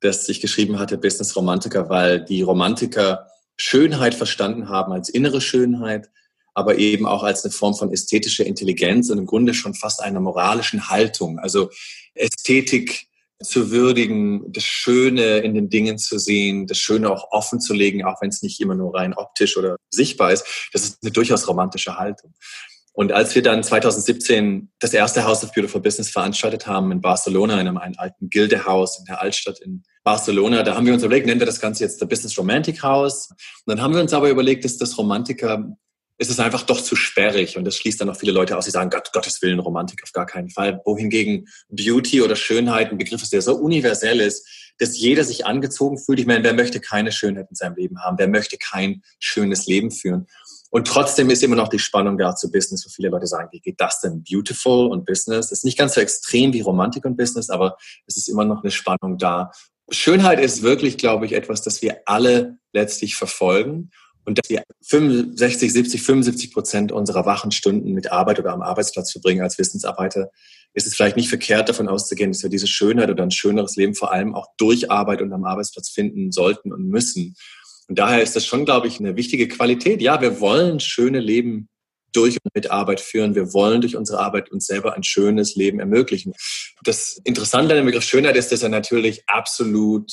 das 0.00 0.28
ich 0.30 0.40
geschrieben 0.40 0.78
hatte, 0.78 0.96
Business 0.96 1.36
Romantiker, 1.36 1.90
weil 1.90 2.24
die 2.24 2.40
Romantiker 2.40 3.26
Schönheit 3.60 4.14
verstanden 4.14 4.70
haben 4.70 4.92
als 4.92 5.10
innere 5.10 5.42
Schönheit, 5.42 6.08
aber 6.54 6.78
eben 6.78 7.06
auch 7.06 7.22
als 7.22 7.44
eine 7.44 7.52
Form 7.52 7.74
von 7.74 7.92
ästhetischer 7.92 8.46
Intelligenz 8.46 9.10
und 9.10 9.18
im 9.18 9.26
Grunde 9.26 9.52
schon 9.52 9.74
fast 9.74 10.02
einer 10.02 10.20
moralischen 10.20 10.88
Haltung. 10.88 11.38
Also 11.38 11.70
Ästhetik 12.14 13.06
zu 13.42 13.70
würdigen, 13.70 14.50
das 14.50 14.64
Schöne 14.64 15.38
in 15.38 15.54
den 15.54 15.68
Dingen 15.68 15.98
zu 15.98 16.18
sehen, 16.18 16.66
das 16.66 16.78
Schöne 16.78 17.10
auch 17.10 17.32
offen 17.32 17.60
zu 17.60 17.74
legen, 17.74 18.04
auch 18.04 18.20
wenn 18.22 18.30
es 18.30 18.42
nicht 18.42 18.60
immer 18.60 18.74
nur 18.74 18.94
rein 18.94 19.14
optisch 19.14 19.56
oder 19.58 19.76
sichtbar 19.90 20.32
ist, 20.32 20.70
das 20.72 20.84
ist 20.84 20.98
eine 21.02 21.12
durchaus 21.12 21.46
romantische 21.46 21.98
Haltung. 21.98 22.34
Und 22.92 23.12
als 23.12 23.34
wir 23.34 23.42
dann 23.42 23.62
2017 23.62 24.70
das 24.78 24.94
erste 24.94 25.24
House 25.24 25.44
of 25.44 25.52
Beautiful 25.52 25.80
Business 25.80 26.10
veranstaltet 26.10 26.66
haben 26.66 26.92
in 26.92 27.00
Barcelona, 27.00 27.60
in 27.60 27.68
einem, 27.68 27.76
alten 27.76 28.30
Gildehaus 28.30 28.98
in 28.98 29.04
der 29.04 29.20
Altstadt 29.20 29.60
in 29.60 29.82
Barcelona, 30.02 30.62
da 30.62 30.76
haben 30.76 30.86
wir 30.86 30.94
uns 30.94 31.02
überlegt, 31.02 31.26
nennen 31.26 31.40
wir 31.40 31.46
das 31.46 31.60
Ganze 31.60 31.84
jetzt 31.84 32.00
der 32.00 32.06
Business 32.06 32.38
Romantic 32.38 32.82
House. 32.82 33.30
Und 33.30 33.38
dann 33.66 33.82
haben 33.82 33.94
wir 33.94 34.00
uns 34.00 34.12
aber 34.12 34.30
überlegt, 34.30 34.64
dass 34.64 34.78
das 34.78 34.96
Romantiker 34.96 35.76
ist 36.20 36.30
es 36.30 36.38
einfach 36.38 36.62
doch 36.64 36.82
zu 36.82 36.96
sperrig 36.96 37.56
und 37.56 37.64
das 37.64 37.76
schließt 37.76 37.98
dann 37.98 38.10
auch 38.10 38.16
viele 38.16 38.32
Leute 38.32 38.58
aus, 38.58 38.66
die 38.66 38.70
sagen, 38.70 38.90
Gott, 38.90 39.10
Gottes 39.10 39.40
Willen, 39.40 39.58
Romantik 39.58 40.02
auf 40.02 40.12
gar 40.12 40.26
keinen 40.26 40.50
Fall. 40.50 40.78
Wohingegen 40.84 41.48
Beauty 41.70 42.20
oder 42.20 42.36
Schönheit 42.36 42.90
ein 42.90 42.98
Begriff 42.98 43.22
ist, 43.22 43.32
der 43.32 43.40
so 43.40 43.56
universell 43.56 44.20
ist, 44.20 44.46
dass 44.78 44.98
jeder 44.98 45.24
sich 45.24 45.46
angezogen 45.46 45.96
fühlt. 45.96 46.20
Ich 46.20 46.26
meine, 46.26 46.44
wer 46.44 46.52
möchte 46.52 46.78
keine 46.78 47.10
Schönheit 47.10 47.46
in 47.48 47.56
seinem 47.56 47.74
Leben 47.76 48.02
haben? 48.02 48.18
Wer 48.18 48.28
möchte 48.28 48.58
kein 48.58 49.02
schönes 49.18 49.66
Leben 49.66 49.90
führen? 49.90 50.26
Und 50.68 50.86
trotzdem 50.86 51.30
ist 51.30 51.42
immer 51.42 51.56
noch 51.56 51.68
die 51.68 51.78
Spannung 51.78 52.18
da 52.18 52.36
zu 52.36 52.50
Business, 52.50 52.84
wo 52.84 52.90
viele 52.90 53.08
Leute 53.08 53.26
sagen, 53.26 53.48
wie 53.50 53.60
geht 53.60 53.80
das 53.80 54.00
denn? 54.00 54.22
Beautiful 54.22 54.88
und 54.88 55.06
Business. 55.06 55.50
Ist 55.50 55.64
nicht 55.64 55.78
ganz 55.78 55.94
so 55.94 56.02
extrem 56.02 56.52
wie 56.52 56.60
Romantik 56.60 57.06
und 57.06 57.16
Business, 57.16 57.48
aber 57.48 57.76
es 58.06 58.18
ist 58.18 58.28
immer 58.28 58.44
noch 58.44 58.62
eine 58.62 58.70
Spannung 58.70 59.16
da. 59.16 59.50
Schönheit 59.90 60.40
ist 60.40 60.62
wirklich, 60.62 60.98
glaube 60.98 61.26
ich, 61.26 61.32
etwas, 61.32 61.62
das 61.62 61.82
wir 61.82 62.02
alle 62.06 62.58
letztlich 62.72 63.16
verfolgen 63.16 63.90
und 64.24 64.38
dass 64.38 64.48
wir 64.48 64.62
65, 64.82 65.72
70, 65.72 66.02
75 66.02 66.52
Prozent 66.52 66.92
unserer 66.92 67.26
wachen 67.26 67.50
Stunden 67.50 67.92
mit 67.92 68.12
Arbeit 68.12 68.38
oder 68.38 68.52
am 68.52 68.62
Arbeitsplatz 68.62 69.12
verbringen 69.12 69.42
als 69.42 69.58
Wissensarbeiter, 69.58 70.30
ist 70.72 70.86
es 70.86 70.94
vielleicht 70.94 71.16
nicht 71.16 71.28
verkehrt, 71.28 71.68
davon 71.68 71.88
auszugehen, 71.88 72.30
dass 72.30 72.42
wir 72.42 72.50
diese 72.50 72.68
Schönheit 72.68 73.10
oder 73.10 73.24
ein 73.24 73.30
schöneres 73.30 73.76
Leben 73.76 73.94
vor 73.94 74.12
allem 74.12 74.34
auch 74.34 74.46
durch 74.56 74.90
Arbeit 74.90 75.20
und 75.20 75.32
am 75.32 75.44
Arbeitsplatz 75.44 75.90
finden 75.90 76.30
sollten 76.30 76.72
und 76.72 76.86
müssen. 76.86 77.34
Und 77.88 77.98
daher 77.98 78.22
ist 78.22 78.36
das 78.36 78.46
schon, 78.46 78.64
glaube 78.64 78.86
ich, 78.86 79.00
eine 79.00 79.16
wichtige 79.16 79.48
Qualität. 79.48 80.00
Ja, 80.00 80.20
wir 80.20 80.40
wollen 80.40 80.78
schöne 80.78 81.18
Leben 81.18 81.68
durch 82.12 82.36
und 82.42 82.54
mit 82.54 82.70
Arbeit 82.70 83.00
führen. 83.00 83.34
Wir 83.34 83.52
wollen 83.52 83.80
durch 83.80 83.96
unsere 83.96 84.20
Arbeit 84.20 84.50
uns 84.50 84.66
selber 84.66 84.94
ein 84.94 85.02
schönes 85.02 85.54
Leben 85.56 85.80
ermöglichen. 85.80 86.34
Das 86.82 87.20
Interessante 87.24 87.72
an 87.72 87.78
dem 87.78 87.86
Begriff 87.86 88.04
Schönheit 88.04 88.36
ist, 88.36 88.52
dass 88.52 88.62
er 88.62 88.68
natürlich 88.68 89.22
absolut 89.26 90.10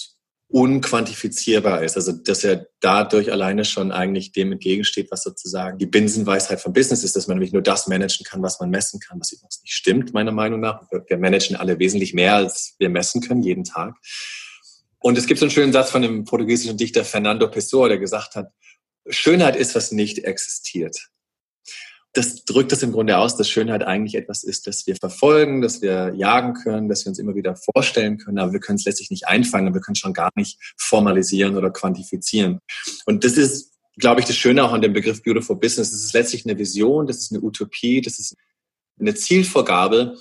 unquantifizierbar 0.49 1.83
ist. 1.83 1.97
Also 1.97 2.13
dass 2.13 2.43
er 2.43 2.67
dadurch 2.79 3.31
alleine 3.31 3.65
schon 3.65 3.91
eigentlich 3.91 4.31
dem 4.31 4.53
entgegensteht, 4.53 5.11
was 5.11 5.23
sozusagen 5.23 5.77
die 5.77 5.85
Binsenweisheit 5.85 6.61
von 6.61 6.73
Business 6.73 7.03
ist, 7.03 7.15
dass 7.15 7.27
man 7.27 7.37
nämlich 7.37 7.51
nur 7.51 7.61
das 7.61 7.87
managen 7.87 8.25
kann, 8.25 8.41
was 8.41 8.59
man 8.59 8.69
messen 8.69 8.99
kann, 8.99 9.19
was 9.19 9.31
übrigens 9.31 9.61
nicht 9.61 9.73
stimmt, 9.73 10.13
meiner 10.13 10.31
Meinung 10.31 10.61
nach. 10.61 10.83
Wir 11.07 11.17
managen 11.17 11.57
alle 11.57 11.79
wesentlich 11.79 12.13
mehr, 12.13 12.35
als 12.35 12.75
wir 12.79 12.89
messen 12.89 13.21
können, 13.21 13.43
jeden 13.43 13.65
Tag. 13.65 13.95
Und 14.99 15.17
es 15.17 15.27
gibt 15.27 15.39
so 15.39 15.45
einen 15.45 15.51
schönen 15.51 15.73
Satz 15.73 15.91
von 15.91 16.01
dem 16.01 16.23
portugiesischen 16.23 16.77
Dichter 16.77 17.03
Fernando 17.03 17.49
Pessoa, 17.49 17.89
der 17.89 17.97
gesagt 17.97 18.35
hat, 18.35 18.47
Schönheit 19.09 19.55
ist, 19.55 19.75
was 19.75 19.91
nicht 19.91 20.19
existiert 20.19 20.97
das 22.17 22.45
drückt 22.45 22.71
das 22.71 22.81
im 22.81 22.91
Grunde 22.91 23.17
aus, 23.17 23.37
dass 23.37 23.47
Schönheit 23.47 23.83
eigentlich 23.83 24.15
etwas 24.15 24.43
ist, 24.43 24.65
das 24.65 24.87
wir 24.87 24.95
verfolgen, 24.95 25.61
das 25.61 25.81
wir 25.83 26.13
jagen 26.15 26.55
können, 26.55 26.89
das 26.89 27.05
wir 27.05 27.11
uns 27.11 27.19
immer 27.19 27.35
wieder 27.35 27.55
vorstellen 27.55 28.17
können, 28.17 28.39
aber 28.39 28.53
wir 28.53 28.59
können 28.59 28.77
es 28.77 28.85
letztlich 28.85 29.11
nicht 29.11 29.27
einfangen, 29.27 29.73
wir 29.73 29.81
können 29.81 29.93
es 29.93 29.99
schon 29.99 30.13
gar 30.13 30.31
nicht 30.35 30.59
formalisieren 30.77 31.55
oder 31.55 31.69
quantifizieren. 31.69 32.59
Und 33.05 33.23
das 33.23 33.37
ist, 33.37 33.73
glaube 33.97 34.21
ich, 34.21 34.25
das 34.25 34.35
Schöne 34.35 34.63
auch 34.63 34.73
an 34.73 34.81
dem 34.81 34.93
Begriff 34.93 35.21
Beautiful 35.21 35.57
Business. 35.57 35.91
Das 35.91 36.03
ist 36.03 36.13
letztlich 36.13 36.45
eine 36.45 36.57
Vision, 36.57 37.05
das 37.05 37.17
ist 37.17 37.31
eine 37.31 37.43
Utopie, 37.43 38.01
das 38.01 38.17
ist 38.17 38.35
eine 38.99 39.13
Zielvorgabe, 39.13 40.17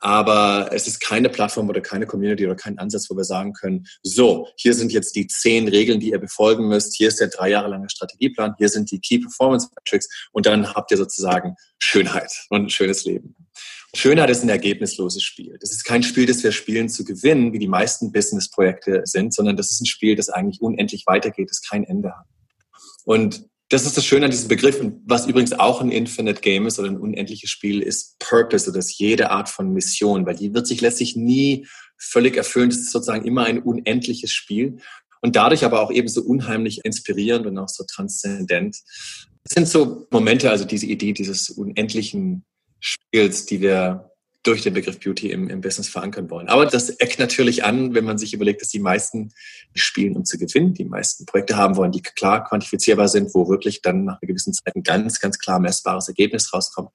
aber 0.00 0.70
es 0.72 0.86
ist 0.86 1.00
keine 1.00 1.28
Plattform 1.28 1.68
oder 1.68 1.80
keine 1.80 2.06
Community 2.06 2.46
oder 2.46 2.56
kein 2.56 2.78
Ansatz, 2.78 3.08
wo 3.10 3.16
wir 3.16 3.24
sagen 3.24 3.52
können, 3.52 3.86
so, 4.02 4.48
hier 4.56 4.74
sind 4.74 4.92
jetzt 4.92 5.14
die 5.14 5.26
zehn 5.26 5.68
Regeln, 5.68 6.00
die 6.00 6.10
ihr 6.10 6.18
befolgen 6.18 6.68
müsst, 6.68 6.96
hier 6.96 7.08
ist 7.08 7.20
der 7.20 7.28
drei 7.28 7.50
Jahre 7.50 7.68
lange 7.68 7.88
Strategieplan, 7.88 8.54
hier 8.58 8.68
sind 8.68 8.90
die 8.90 9.00
Key 9.00 9.18
Performance 9.18 9.68
Metrics 9.76 10.08
und 10.32 10.46
dann 10.46 10.74
habt 10.74 10.90
ihr 10.90 10.96
sozusagen 10.96 11.54
Schönheit 11.78 12.32
und 12.48 12.64
ein 12.64 12.70
schönes 12.70 13.04
Leben. 13.04 13.36
Schönheit 13.94 14.30
ist 14.30 14.44
ein 14.44 14.48
ergebnisloses 14.48 15.22
Spiel. 15.22 15.58
Das 15.60 15.72
ist 15.72 15.84
kein 15.84 16.02
Spiel, 16.02 16.26
das 16.26 16.42
wir 16.44 16.52
spielen 16.52 16.88
zu 16.88 17.04
gewinnen, 17.04 17.52
wie 17.52 17.58
die 17.58 17.68
meisten 17.68 18.12
Business-Projekte 18.12 19.02
sind, 19.04 19.34
sondern 19.34 19.56
das 19.56 19.72
ist 19.72 19.80
ein 19.80 19.86
Spiel, 19.86 20.14
das 20.14 20.28
eigentlich 20.28 20.60
unendlich 20.60 21.04
weitergeht, 21.06 21.50
das 21.50 21.60
kein 21.60 21.84
Ende 21.84 22.10
hat. 22.10 22.26
Und 23.04 23.49
das 23.70 23.86
ist 23.86 23.96
das 23.96 24.04
Schöne 24.04 24.24
an 24.24 24.32
diesem 24.32 24.48
Begriff, 24.48 24.80
was 25.06 25.28
übrigens 25.28 25.52
auch 25.52 25.80
ein 25.80 25.92
Infinite 25.92 26.40
Game 26.40 26.66
ist 26.66 26.80
oder 26.80 26.88
ein 26.88 26.98
unendliches 26.98 27.50
Spiel, 27.50 27.80
ist 27.80 28.18
Purpose 28.18 28.68
oder 28.68 28.80
ist 28.80 28.98
jede 28.98 29.30
Art 29.30 29.48
von 29.48 29.72
Mission, 29.72 30.26
weil 30.26 30.34
die 30.34 30.52
wird 30.52 30.66
sich 30.66 30.80
letztlich 30.80 31.14
nie 31.14 31.68
völlig 31.96 32.36
erfüllen. 32.36 32.70
Das 32.70 32.80
ist 32.80 32.90
sozusagen 32.90 33.24
immer 33.24 33.44
ein 33.44 33.62
unendliches 33.62 34.32
Spiel 34.32 34.78
und 35.22 35.36
dadurch 35.36 35.64
aber 35.64 35.80
auch 35.82 35.92
eben 35.92 36.08
so 36.08 36.22
unheimlich 36.22 36.84
inspirierend 36.84 37.46
und 37.46 37.58
auch 37.58 37.68
so 37.68 37.84
transzendent. 37.84 38.76
Das 39.44 39.54
sind 39.54 39.68
so 39.68 40.08
Momente, 40.10 40.50
also 40.50 40.64
diese 40.64 40.86
Idee 40.86 41.12
dieses 41.12 41.48
unendlichen 41.48 42.44
Spiels, 42.80 43.46
die 43.46 43.60
wir 43.60 44.09
durch 44.42 44.62
den 44.62 44.74
Begriff 44.74 44.98
Beauty 45.00 45.30
im, 45.30 45.48
im 45.48 45.60
Business 45.60 45.88
verankern 45.88 46.30
wollen. 46.30 46.48
Aber 46.48 46.66
das 46.66 46.88
eckt 46.90 47.18
natürlich 47.18 47.64
an, 47.64 47.94
wenn 47.94 48.04
man 48.04 48.18
sich 48.18 48.32
überlegt, 48.32 48.62
dass 48.62 48.68
die 48.68 48.78
meisten 48.78 49.32
spielen, 49.74 50.16
um 50.16 50.24
zu 50.24 50.38
gewinnen, 50.38 50.72
die 50.72 50.84
meisten 50.84 51.26
Projekte 51.26 51.56
haben 51.56 51.76
wollen, 51.76 51.92
die 51.92 52.02
klar 52.02 52.44
quantifizierbar 52.44 53.08
sind, 53.08 53.34
wo 53.34 53.48
wirklich 53.48 53.82
dann 53.82 54.04
nach 54.04 54.20
einer 54.20 54.28
gewissen 54.28 54.54
Zeit 54.54 54.74
ein 54.74 54.82
ganz, 54.82 55.20
ganz 55.20 55.38
klar 55.38 55.60
messbares 55.60 56.08
Ergebnis 56.08 56.52
rauskommt 56.52 56.90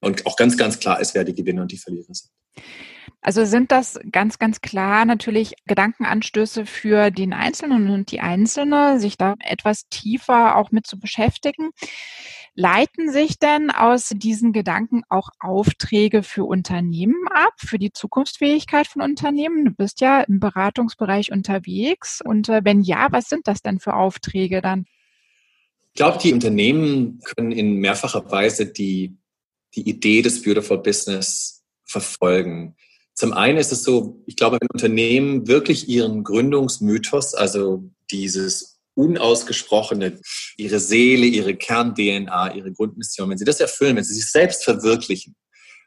und 0.00 0.26
auch 0.26 0.36
ganz, 0.36 0.56
ganz 0.56 0.80
klar 0.80 1.00
ist, 1.00 1.14
wer 1.14 1.24
die 1.24 1.34
Gewinner 1.34 1.62
und 1.62 1.72
die 1.72 1.78
Verlierer 1.78 2.12
sind. 2.12 2.30
Also 3.22 3.44
sind 3.44 3.70
das 3.70 4.00
ganz, 4.10 4.38
ganz 4.38 4.62
klar 4.62 5.04
natürlich 5.04 5.54
Gedankenanstöße 5.66 6.64
für 6.64 7.10
den 7.10 7.34
Einzelnen 7.34 7.90
und 7.90 8.10
die 8.10 8.20
Einzelne, 8.20 8.98
sich 8.98 9.18
da 9.18 9.34
etwas 9.40 9.88
tiefer 9.90 10.56
auch 10.56 10.70
mit 10.70 10.86
zu 10.86 10.98
beschäftigen. 10.98 11.70
Leiten 12.60 13.10
sich 13.10 13.38
denn 13.38 13.70
aus 13.70 14.10
diesen 14.14 14.52
Gedanken 14.52 15.02
auch 15.08 15.30
Aufträge 15.40 16.22
für 16.22 16.44
Unternehmen 16.44 17.26
ab, 17.30 17.54
für 17.56 17.78
die 17.78 17.90
Zukunftsfähigkeit 17.90 18.86
von 18.86 19.00
Unternehmen? 19.00 19.64
Du 19.64 19.70
bist 19.70 20.02
ja 20.02 20.20
im 20.20 20.40
Beratungsbereich 20.40 21.32
unterwegs. 21.32 22.20
Und 22.22 22.50
äh, 22.50 22.60
wenn 22.62 22.82
ja, 22.82 23.08
was 23.12 23.30
sind 23.30 23.48
das 23.48 23.62
denn 23.62 23.80
für 23.80 23.94
Aufträge 23.94 24.60
dann? 24.60 24.84
Ich 25.80 25.94
glaube, 25.94 26.18
die 26.18 26.34
Unternehmen 26.34 27.20
können 27.24 27.50
in 27.50 27.76
mehrfacher 27.76 28.30
Weise 28.30 28.66
die, 28.66 29.16
die 29.74 29.88
Idee 29.88 30.20
des 30.20 30.42
Beautiful 30.42 30.82
Business 30.82 31.64
verfolgen. 31.84 32.76
Zum 33.14 33.32
einen 33.32 33.56
ist 33.56 33.72
es 33.72 33.84
so, 33.84 34.22
ich 34.26 34.36
glaube, 34.36 34.58
wenn 34.60 34.68
Unternehmen 34.70 35.48
wirklich 35.48 35.88
ihren 35.88 36.24
Gründungsmythos, 36.24 37.34
also 37.34 37.90
dieses 38.10 38.79
unausgesprochene, 39.00 40.20
ihre 40.56 40.78
Seele, 40.78 41.26
ihre 41.26 41.56
Kern-DNA, 41.56 42.54
ihre 42.54 42.72
Grundmission, 42.72 43.30
wenn 43.30 43.38
sie 43.38 43.44
das 43.44 43.60
erfüllen, 43.60 43.96
wenn 43.96 44.04
sie 44.04 44.14
sich 44.14 44.30
selbst 44.30 44.64
verwirklichen, 44.64 45.34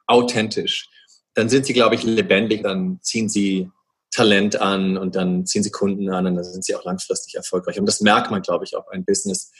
authentisch, 0.07 0.89
dann 1.35 1.49
sind 1.49 1.65
sie, 1.65 1.73
glaube 1.73 1.95
ich, 1.95 2.03
lebendig, 2.03 2.63
dann 2.63 2.99
ziehen 3.01 3.29
sie 3.29 3.69
Talent 4.11 4.61
an 4.61 4.97
und 4.97 5.15
dann 5.15 5.45
ziehen 5.45 5.63
sie 5.63 5.71
Kunden 5.71 6.09
an 6.09 6.27
und 6.27 6.35
dann 6.35 6.43
sind 6.43 6.63
sie 6.63 6.75
auch 6.75 6.85
langfristig 6.85 7.35
erfolgreich. 7.35 7.79
Und 7.79 7.87
das 7.87 8.01
merkt 8.01 8.29
man, 8.29 8.41
glaube 8.41 8.65
ich, 8.65 8.75
ob 8.75 8.87
ein 8.89 9.05
Business 9.05 9.51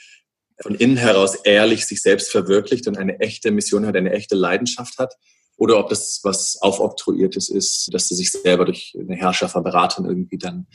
von 0.60 0.74
innen 0.76 0.96
heraus 0.96 1.34
ehrlich 1.34 1.86
sich 1.86 2.00
selbst 2.00 2.30
verwirklicht 2.30 2.86
und 2.86 2.96
eine 2.96 3.18
echte 3.18 3.50
Mission 3.50 3.86
hat, 3.86 3.96
eine 3.96 4.12
echte 4.12 4.36
Leidenschaft 4.36 4.98
hat 4.98 5.14
oder 5.56 5.78
ob 5.78 5.88
das 5.88 6.20
was 6.22 6.58
aufoktroyiertes 6.60 7.48
ist, 7.48 7.92
dass 7.92 8.08
sie 8.08 8.14
sich 8.14 8.30
selber 8.30 8.64
durch 8.64 8.96
eine 8.98 9.16
Herrscher 9.16 9.48
Beratern 9.60 10.04
irgendwie 10.04 10.38
dann 10.38 10.66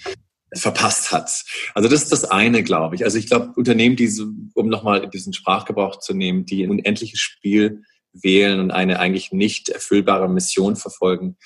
verpasst 0.56 1.12
hat. 1.12 1.44
Also 1.76 1.90
das 1.90 2.04
ist 2.04 2.12
das 2.12 2.26
eine, 2.26 2.64
glaube 2.64 2.96
ich. 2.96 3.04
Also 3.04 3.18
ich 3.18 3.28
glaube, 3.28 3.54
Unternehmen, 3.56 3.96
die, 3.96 4.08
so, 4.08 4.28
um 4.56 4.68
nochmal 4.68 5.10
diesen 5.10 5.34
Sprachgebrauch 5.34 6.00
zu 6.00 6.14
nehmen, 6.14 6.46
die 6.46 6.64
ein 6.64 6.72
unendliches 6.72 7.20
Spiel 7.20 7.84
wählen 8.14 8.60
und 8.60 8.72
eine 8.72 9.00
eigentlich 9.00 9.32
nicht 9.32 9.70
erfüllbare 9.70 10.28
Mission 10.28 10.76
verfolgen, 10.76 11.38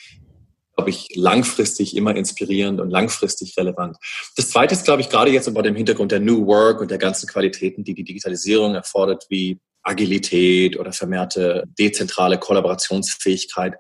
glaube 0.75 0.89
ich, 0.89 1.10
langfristig 1.15 1.95
immer 1.95 2.15
inspirierend 2.15 2.81
und 2.81 2.89
langfristig 2.89 3.55
relevant. 3.57 3.98
Das 4.36 4.50
Zweite 4.50 4.74
ist, 4.74 4.86
glaube 4.86 5.01
ich, 5.01 5.10
gerade 5.10 5.31
jetzt 5.31 5.48
über 5.48 5.62
dem 5.62 5.75
Hintergrund 5.75 6.12
der 6.12 6.19
New 6.19 6.48
Work 6.48 6.81
und 6.81 6.89
der 6.89 6.98
ganzen 6.98 7.27
Qualitäten, 7.27 7.83
die 7.83 7.93
die 7.93 8.03
Digitalisierung 8.03 8.74
erfordert, 8.74 9.25
wie 9.29 9.60
Agilität 9.83 10.79
oder 10.79 10.93
vermehrte 10.93 11.65
dezentrale 11.77 12.39
Kollaborationsfähigkeit, 12.39 13.75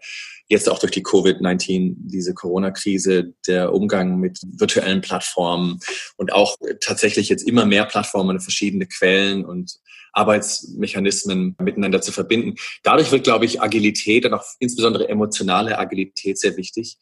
jetzt 0.53 0.69
auch 0.69 0.79
durch 0.79 0.91
die 0.91 1.03
Covid-19, 1.03 1.95
diese 1.97 2.33
Corona-Krise, 2.33 3.33
der 3.47 3.73
Umgang 3.73 4.19
mit 4.19 4.39
virtuellen 4.45 5.01
Plattformen 5.01 5.79
und 6.15 6.31
auch 6.31 6.55
tatsächlich 6.79 7.27
jetzt 7.27 7.47
immer 7.47 7.65
mehr 7.65 7.85
Plattformen, 7.85 8.39
verschiedene 8.39 8.87
Quellen 8.87 9.43
und 9.43 9.79
Arbeitsmechanismen 10.13 11.55
miteinander 11.59 12.01
zu 12.01 12.11
verbinden. 12.11 12.55
Dadurch 12.83 13.11
wird, 13.11 13.23
glaube 13.23 13.45
ich, 13.45 13.61
Agilität 13.61 14.25
und 14.25 14.33
auch 14.33 14.45
insbesondere 14.59 15.09
emotionale 15.09 15.77
Agilität 15.77 16.37
sehr 16.39 16.55
wichtig. 16.55 16.97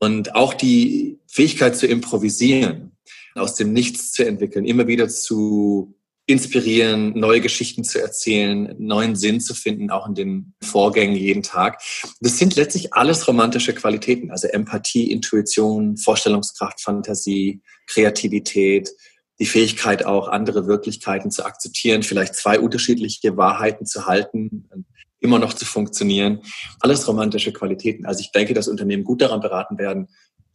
Und 0.00 0.34
auch 0.34 0.54
die 0.54 1.18
Fähigkeit 1.26 1.76
zu 1.76 1.86
improvisieren, 1.86 2.96
aus 3.34 3.56
dem 3.56 3.72
Nichts 3.72 4.12
zu 4.12 4.24
entwickeln, 4.24 4.64
immer 4.64 4.86
wieder 4.86 5.08
zu 5.08 5.94
inspirieren, 6.26 7.18
neue 7.18 7.40
Geschichten 7.40 7.82
zu 7.84 8.00
erzählen, 8.00 8.74
neuen 8.78 9.16
Sinn 9.16 9.40
zu 9.40 9.54
finden, 9.54 9.90
auch 9.90 10.06
in 10.06 10.14
den 10.14 10.54
Vorgängen 10.62 11.16
jeden 11.16 11.42
Tag. 11.42 11.82
Das 12.20 12.38
sind 12.38 12.54
letztlich 12.54 12.94
alles 12.94 13.26
romantische 13.26 13.74
Qualitäten, 13.74 14.30
also 14.30 14.46
Empathie, 14.48 15.10
Intuition, 15.10 15.96
Vorstellungskraft, 15.96 16.80
Fantasie, 16.80 17.60
Kreativität, 17.86 18.90
die 19.40 19.46
Fähigkeit 19.46 20.04
auch 20.04 20.28
andere 20.28 20.68
Wirklichkeiten 20.68 21.32
zu 21.32 21.44
akzeptieren, 21.44 22.04
vielleicht 22.04 22.36
zwei 22.36 22.60
unterschiedliche 22.60 23.36
Wahrheiten 23.36 23.86
zu 23.86 24.06
halten, 24.06 24.68
immer 25.18 25.40
noch 25.40 25.54
zu 25.54 25.64
funktionieren. 25.64 26.42
Alles 26.80 27.08
romantische 27.08 27.52
Qualitäten. 27.52 28.06
Also 28.06 28.20
ich 28.20 28.30
denke, 28.30 28.54
dass 28.54 28.68
Unternehmen 28.68 29.02
gut 29.02 29.20
daran 29.22 29.40
beraten 29.40 29.78
werden, 29.78 30.08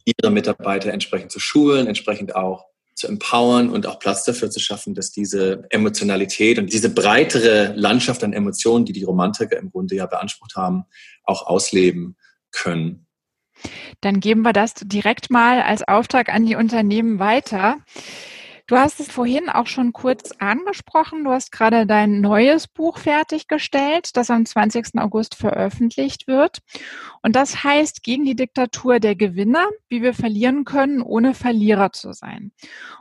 ihre 0.04 0.30
Mitarbeiter 0.30 0.92
entsprechend 0.92 1.30
zu 1.30 1.40
schulen, 1.40 1.86
entsprechend 1.86 2.34
auch 2.34 2.64
zu 2.98 3.06
empowern 3.06 3.70
und 3.70 3.86
auch 3.86 3.98
Platz 3.98 4.24
dafür 4.24 4.50
zu 4.50 4.60
schaffen, 4.60 4.94
dass 4.94 5.12
diese 5.12 5.64
Emotionalität 5.70 6.58
und 6.58 6.72
diese 6.72 6.90
breitere 6.90 7.72
Landschaft 7.76 8.24
an 8.24 8.32
Emotionen, 8.32 8.84
die 8.84 8.92
die 8.92 9.04
Romantiker 9.04 9.56
im 9.56 9.70
Grunde 9.70 9.94
ja 9.94 10.06
beansprucht 10.06 10.56
haben, 10.56 10.84
auch 11.22 11.46
ausleben 11.46 12.16
können. 12.50 13.06
Dann 14.00 14.20
geben 14.20 14.42
wir 14.42 14.52
das 14.52 14.74
direkt 14.74 15.30
mal 15.30 15.62
als 15.62 15.86
Auftrag 15.86 16.28
an 16.28 16.44
die 16.44 16.56
Unternehmen 16.56 17.18
weiter. 17.18 17.78
Du 18.68 18.76
hast 18.76 19.00
es 19.00 19.08
vorhin 19.10 19.48
auch 19.48 19.66
schon 19.66 19.94
kurz 19.94 20.30
angesprochen. 20.40 21.24
Du 21.24 21.30
hast 21.30 21.52
gerade 21.52 21.86
dein 21.86 22.20
neues 22.20 22.68
Buch 22.68 22.98
fertiggestellt, 22.98 24.14
das 24.14 24.28
am 24.28 24.44
20. 24.44 24.98
August 24.98 25.36
veröffentlicht 25.36 26.26
wird. 26.26 26.58
Und 27.22 27.34
das 27.34 27.64
heißt 27.64 28.02
gegen 28.02 28.26
die 28.26 28.36
Diktatur 28.36 29.00
der 29.00 29.16
Gewinner, 29.16 29.66
wie 29.88 30.02
wir 30.02 30.12
verlieren 30.12 30.66
können, 30.66 31.00
ohne 31.00 31.32
Verlierer 31.32 31.92
zu 31.92 32.12
sein. 32.12 32.52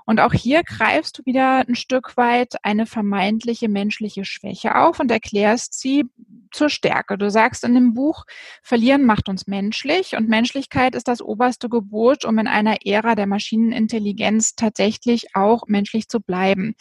Und 0.06 0.22
auch 0.22 0.32
hier 0.32 0.64
greifst 0.64 1.20
du 1.20 1.26
wieder 1.26 1.68
ein 1.68 1.76
Stück 1.76 2.16
weit 2.16 2.56
eine 2.64 2.86
vermeintliche 2.86 3.68
menschliche 3.68 4.24
Schwäche 4.24 4.76
auf 4.76 5.02
und 5.02 5.12
erklärst 5.12 5.78
sie 5.78 6.06
zur 6.52 6.70
Stärke. 6.70 7.18
Du 7.18 7.30
sagst 7.30 7.64
in 7.64 7.74
dem 7.74 7.94
Buch, 7.94 8.26
verlieren 8.62 9.06
macht 9.06 9.30
uns 9.30 9.48
menschlich 9.48 10.16
und 10.16 10.30
Menschlichkeit 10.30 10.96
ist 10.96 11.08
das 11.08 11.22
oberste 11.22 11.70
Gebot, 11.70 12.26
um 12.26 12.38
in 12.40 12.48
einer 12.48 12.86
Ära 12.86 13.16
der 13.16 13.28
Maschinenintelligenz 13.28 14.56
tatsächlich 14.56 15.36
auch 15.36 15.57
auch 15.58 15.68
menschlich 15.68 16.08
zu 16.08 16.20
bleiben. 16.20 16.76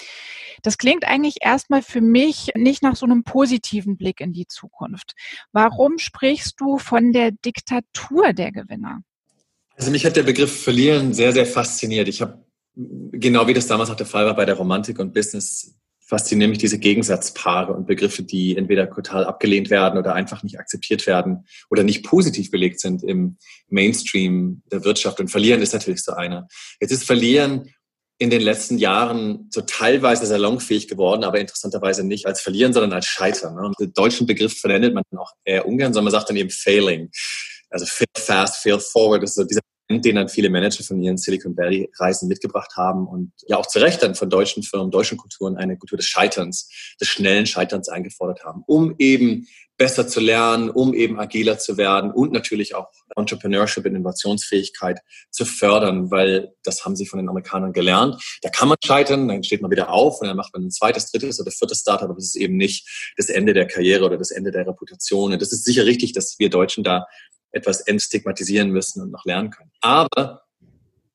Das 0.63 0.79
klingt 0.79 1.05
eigentlich 1.07 1.39
erstmal 1.41 1.83
für 1.83 2.01
mich 2.01 2.51
nicht 2.55 2.83
nach 2.83 2.97
so 2.97 3.07
einem 3.07 3.25
positiven 3.25 3.97
Blick 3.97 4.21
in 4.21 4.33
die 4.33 4.47
Zukunft. 4.47 5.15
Warum 5.53 5.99
sprichst 5.99 6.61
du 6.61 6.79
von 6.79 7.13
der 7.13 7.33
Diktatur 7.33 8.33
der 8.33 8.53
Gewinner? 8.53 9.01
Also 9.77 9.91
mich 9.91 10.05
hat 10.05 10.17
der 10.17 10.23
Begriff 10.23 10.63
Verlieren 10.63 11.13
sehr, 11.13 11.33
sehr 11.33 11.47
fasziniert. 11.47 12.09
Ich 12.09 12.23
habe, 12.23 12.45
genau 12.75 13.47
wie 13.47 13.55
das 13.55 13.67
damals 13.67 13.91
auch 13.91 13.97
der 13.97 14.07
Fall 14.07 14.27
war 14.27 14.37
bei 14.37 14.45
der 14.45 14.57
Romantik 14.57 14.99
und 14.99 15.13
Business, 15.13 15.77
faszinieren 16.07 16.51
mich 16.51 16.61
diese 16.61 16.79
Gegensatzpaare 16.79 17.73
und 17.73 17.87
Begriffe, 17.87 18.23
die 18.23 18.57
entweder 18.57 18.89
total 18.89 19.25
abgelehnt 19.25 19.71
werden 19.71 19.99
oder 19.99 20.15
einfach 20.15 20.45
nicht 20.45 20.59
akzeptiert 20.61 21.07
werden 21.07 21.47
oder 21.69 21.83
nicht 21.83 22.05
positiv 22.05 22.53
belegt 22.53 22.81
sind 22.81 23.03
im 23.03 23.39
Mainstream 23.69 24.63
der 24.71 24.85
Wirtschaft. 24.85 25.19
Und 25.19 25.29
Verlieren 25.29 25.63
ist 25.63 25.73
natürlich 25.75 26.05
so 26.05 26.13
einer. 26.13 26.47
Jetzt 26.81 26.93
ist 26.93 27.05
Verlieren 27.05 27.73
in 28.19 28.31
den 28.31 28.41
letzten 28.41 28.79
Jahren 28.79 29.49
so 29.51 29.61
teilweise 29.61 30.27
salonfähig 30.27 30.89
geworden, 30.89 31.25
aber 31.25 31.39
interessanterweise 31.39 32.03
nicht 32.03 32.27
als 32.27 32.41
Verlieren, 32.41 32.73
sondern 32.73 32.93
als 32.95 33.07
Scheitern. 33.07 33.59
Und 33.59 33.79
den 33.79 33.93
deutschen 33.93 34.27
Begriff 34.27 34.59
verwendet 34.59 34.95
man 34.95 35.05
auch 35.19 35.33
eher 35.45 35.67
ungern, 35.67 35.93
sondern 35.93 36.13
man 36.13 36.19
sagt 36.19 36.31
dann 36.31 36.37
eben 36.37 36.51
Failing. 36.51 37.11
Also 37.69 37.85
fail 37.85 38.07
fast, 38.17 38.63
fail 38.63 38.81
forward, 38.81 39.23
das 39.23 39.31
ist 39.31 39.37
so 39.37 39.45
dieser 39.45 39.61
den 39.89 40.17
dann 40.17 40.29
viele 40.29 40.51
Manager 40.51 40.83
von 40.83 41.01
ihren 41.01 41.17
Silicon 41.17 41.57
Valley 41.57 41.91
Reisen 41.99 42.29
mitgebracht 42.29 42.77
haben 42.77 43.07
und 43.07 43.33
ja 43.47 43.57
auch 43.57 43.67
zu 43.67 43.79
Recht 43.79 44.03
dann 44.03 44.15
von 44.15 44.31
deutschen 44.31 44.63
Firmen, 44.63 44.91
deutschen 44.91 45.17
Kulturen 45.17 45.57
eine 45.57 45.77
Kultur 45.77 45.97
des 45.97 46.07
Scheiterns, 46.07 46.69
des 47.01 47.09
schnellen 47.09 47.47
Scheiterns 47.47 47.89
eingefordert 47.89 48.45
haben, 48.45 48.63
um 48.67 48.95
eben 48.99 49.47
besser 49.79 50.09
zu 50.09 50.21
lernen, 50.21 50.71
um 50.71 50.95
eben 50.95 51.19
agiler 51.19 51.59
zu 51.59 51.77
werden 51.77 52.11
und 52.11 52.33
natürlich 52.33 52.75
auch 52.75 52.89
Entrepreneurship 53.15 53.85
und 53.85 53.95
Innovationsfähigkeit 53.95 55.01
zu 55.31 55.45
fördern, 55.45 56.11
weil 56.11 56.55
das 56.63 56.85
haben 56.85 56.97
sie 56.97 57.07
von 57.07 57.19
den 57.19 57.29
Amerikanern 57.29 57.73
gelernt. 57.73 58.17
Da 58.43 58.49
kann 58.49 58.69
man 58.69 58.79
scheitern, 58.85 59.29
dann 59.29 59.43
steht 59.43 59.61
man 59.61 59.71
wieder 59.71 59.91
auf 59.91 60.21
und 60.21 60.29
dann 60.29 60.37
macht 60.37 60.55
man 60.55 60.65
ein 60.65 60.71
zweites, 60.71 61.11
drittes 61.11 61.41
oder 61.41 61.51
viertes 61.51 61.81
Startup, 61.81 62.09
aber 62.09 62.15
das 62.15 62.25
ist 62.25 62.37
eben 62.37 62.57
nicht 62.57 63.13
das 63.17 63.29
Ende 63.29 63.53
der 63.53 63.67
Karriere 63.67 64.07
oder 64.07 64.17
das 64.17 64.31
Ende 64.31 64.51
der 64.51 64.67
Reputation. 64.67 65.33
Und 65.33 65.43
das 65.43 65.53
ist 65.53 65.65
sicher 65.65 65.85
richtig, 65.85 66.13
dass 66.15 66.37
wir 66.39 66.49
Deutschen 66.49 66.83
da 66.83 67.07
etwas 67.57 67.81
entstigmatisieren 67.81 68.71
müssen 68.71 69.03
und 69.03 69.11
noch 69.11 69.25
lernen 69.25 69.51
können. 69.51 69.71
Aber 69.81 70.43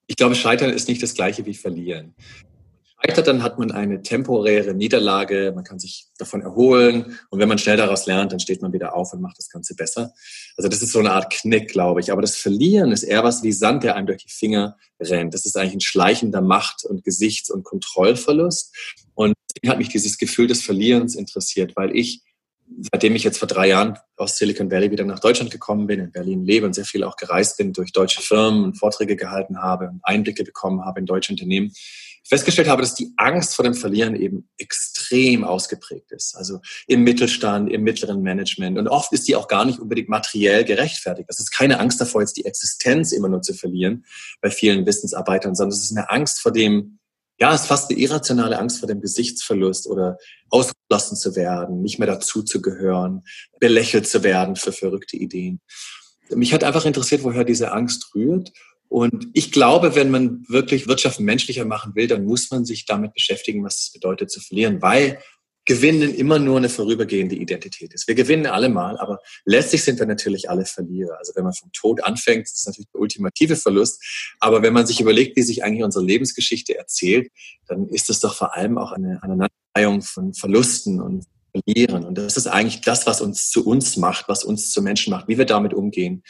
ich 0.08 0.18
glaube, 0.18 0.36
Scheitern 0.36 0.72
ist 0.72 0.90
nicht 0.90 1.02
das 1.02 1.14
gleiche 1.14 1.46
wie 1.46 1.54
Verlieren. 1.54 2.16
Scheitert, 3.04 3.28
dann 3.28 3.42
hat 3.42 3.58
man 3.58 3.72
eine 3.72 4.04
temporäre 4.04 4.76
Niederlage, 4.76 5.54
man 5.56 5.64
kann 5.64 5.80
sich 5.80 6.08
davon 6.20 6.42
erholen 6.42 7.18
und 7.30 7.40
wenn 7.40 7.48
man 7.48 7.58
schnell 7.58 7.78
daraus 7.78 8.06
lernt, 8.06 8.32
dann 8.32 8.40
steht 8.40 8.62
man 8.62 8.74
wieder 8.74 8.94
auf 8.94 9.12
und 9.14 9.22
macht 9.22 9.40
das 9.40 9.50
Ganze 9.50 9.74
besser. 9.74 10.14
Also 10.56 10.70
das 10.70 10.82
ist 10.84 10.92
so 10.92 11.00
eine 11.00 11.14
Art 11.14 11.32
Knick, 11.32 11.70
glaube 11.70 12.00
ich. 12.02 12.12
Aber 12.12 12.22
das 12.22 12.36
Verlieren 12.36 12.92
ist 12.92 13.04
eher 13.04 13.24
was 13.24 13.42
wie 13.42 13.54
Sand, 13.54 13.84
der 13.84 13.96
einem 13.96 14.06
durch 14.06 14.24
die 14.24 14.32
Finger 14.32 14.78
rennt. 15.00 15.34
Das 15.34 15.46
ist 15.46 15.58
eigentlich 15.58 15.76
ein 15.76 15.82
schleichender 15.82 16.42
Macht- 16.42 16.86
und 16.86 17.04
Gesichts- 17.04 17.50
und 17.50 17.64
Kontrollverlust. 17.64 18.76
Und 19.16 19.34
deswegen 19.50 19.72
hat 19.72 19.80
mich 19.80 19.90
dieses 19.90 20.18
Gefühl 20.18 20.48
des 20.48 20.62
Verlierens 20.62 21.16
interessiert, 21.16 21.76
weil 21.76 21.96
ich 21.96 22.22
seitdem 22.92 23.16
ich 23.16 23.24
jetzt 23.24 23.38
vor 23.38 23.48
drei 23.48 23.68
Jahren 23.68 23.98
aus 24.18 24.38
Silicon 24.38 24.72
Valley 24.72 24.92
wieder 24.92 25.06
nach 25.06 25.20
Deutschland 25.20 25.52
gekommen 25.52 25.88
bin, 25.88 26.00
in 26.00 26.12
Berlin 26.12 26.46
lebe 26.46 26.66
und 26.66 26.74
sehr 26.74 26.86
viel 26.86 27.04
auch 27.04 27.16
gereist 27.16 27.58
bin, 27.58 27.74
durch 27.74 27.92
deutsche 27.92 28.22
Firmen 28.22 28.64
und 28.64 28.78
Vorträge 28.78 29.16
gehalten 29.16 29.62
habe 29.62 29.90
und 29.90 30.00
Einblicke 30.04 30.44
bekommen 30.44 30.86
habe 30.86 31.00
in 31.00 31.06
deutsche 31.06 31.34
Unternehmen, 31.34 31.72
festgestellt 32.24 32.70
habe, 32.70 32.82
dass 32.82 32.96
die 32.96 33.12
Angst 33.18 33.56
vor 33.56 33.64
dem 33.64 33.74
Verlieren 33.74 34.16
eben 34.16 34.48
extrem 34.58 35.44
ausgeprägt 35.44 36.12
ist. 36.12 36.36
Also 36.36 36.60
im 36.88 37.04
Mittelstand, 37.04 37.72
im 37.72 37.84
mittleren 37.84 38.22
Management. 38.22 38.78
Und 38.78 38.88
oft 38.88 39.12
ist 39.12 39.28
die 39.28 39.36
auch 39.36 39.48
gar 39.48 39.66
nicht 39.66 39.80
unbedingt 39.80 40.10
materiell 40.10 40.64
gerechtfertigt. 40.64 41.30
Das 41.30 41.40
ist 41.40 41.52
keine 41.52 41.80
Angst 41.80 42.00
davor, 42.00 42.22
jetzt 42.22 42.38
die 42.38 42.46
Existenz 42.46 43.12
immer 43.12 43.28
nur 43.28 43.42
zu 43.42 43.54
verlieren 43.54 44.06
bei 44.40 44.52
vielen 44.52 44.86
Wissensarbeitern, 44.86 45.56
sondern 45.56 45.74
es 45.74 45.84
ist 45.84 45.98
eine 45.98 46.10
Angst 46.10 46.40
vor 46.40 46.52
dem, 46.52 47.00
ja, 47.42 47.56
es 47.56 47.62
ist 47.62 47.68
fast 47.68 47.90
eine 47.90 48.00
irrationale 48.00 48.60
Angst 48.60 48.78
vor 48.78 48.88
dem 48.88 49.02
Gesichtsverlust 49.02 49.88
oder 49.88 50.20
ausgelassen 50.52 51.18
zu 51.18 51.36
werden, 51.36 51.82
nicht 51.82 51.98
mehr 51.98 52.08
dazu 52.08 52.44
zu 52.44 52.62
gehören, 52.62 53.24
belächelt 53.60 54.08
zu 54.08 54.22
werden 54.22 54.56
für 54.56 54.72
verrückte 54.72 55.18
Ideen. 55.18 55.60
Mich 56.30 56.54
hat 56.54 56.64
einfach 56.64 56.86
interessiert, 56.86 57.24
woher 57.24 57.44
diese 57.44 57.72
Angst 57.72 58.14
rührt. 58.14 58.52
Und 58.90 59.30
ich 59.34 59.52
glaube, 59.52 59.96
wenn 59.96 60.12
man 60.12 60.44
wirklich 60.50 60.88
Wirtschaft 60.88 61.20
menschlicher 61.20 61.66
machen 61.66 61.96
will, 61.96 62.08
dann 62.08 62.26
muss 62.26 62.52
man 62.52 62.64
sich 62.64 62.86
damit 62.86 63.16
beschäftigen, 63.16 63.64
was 63.64 63.80
es 63.80 63.92
bedeutet 63.92 64.30
zu 64.30 64.40
verlieren, 64.40 64.84
weil 64.84 65.18
Gewinnen 65.66 66.14
immer 66.16 66.40
nur 66.40 66.58
eine 66.58 66.70
vorübergehende 66.70 67.36
Identität 67.36 67.94
ist. 67.94 68.08
Wir 68.08 68.16
gewinnen 68.16 68.48
alle 68.48 68.70
mal, 68.70 68.98
aber 68.98 69.20
letztlich 69.46 69.84
sind 69.84 70.00
wir 70.00 70.08
natürlich 70.08 70.50
alle 70.50 70.66
Verlierer. 70.66 71.18
Also 71.20 71.34
wenn 71.36 71.44
man 71.44 71.54
vom 71.54 71.72
Tod 71.72 72.04
anfängt, 72.04 72.46
ist 72.46 72.56
das 72.56 72.66
natürlich 72.66 72.90
der 72.92 73.02
ultimative 73.02 73.56
Verlust. 73.56 74.04
Aber 74.40 74.64
wenn 74.64 74.74
man 74.74 74.88
sich 74.88 75.00
überlegt, 75.00 75.38
wie 75.38 75.44
sich 75.44 75.64
eigentlich 75.64 75.84
unsere 75.84 76.04
Lebensgeschichte 76.04 76.76
erzählt, 76.76 77.32
dann 77.68 77.88
ist 77.90 78.10
das 78.10 78.20
doch 78.20 78.36
vor 78.36 78.56
allem 78.56 78.78
auch 78.78 78.92
eine 78.92 79.22
Aneinanderreihung 79.22 80.02
von 80.02 80.34
Verlusten 80.34 81.00
und 81.00 81.26
Verlieren. 81.52 82.06
Und 82.06 82.18
das 82.18 82.38
ist 82.38 82.48
eigentlich 82.48 82.82
das, 82.82 83.06
was 83.06 83.22
uns 83.22 83.50
zu 83.50 83.66
uns 83.66 83.98
macht, 83.98 84.30
was 84.30 84.44
uns 84.44 84.72
zu 84.72 84.82
Menschen 84.82 85.12
macht, 85.12 85.28
wie 85.28 85.38
wir 85.38 85.46
damit 85.46 85.74
umgehen. 85.74 86.24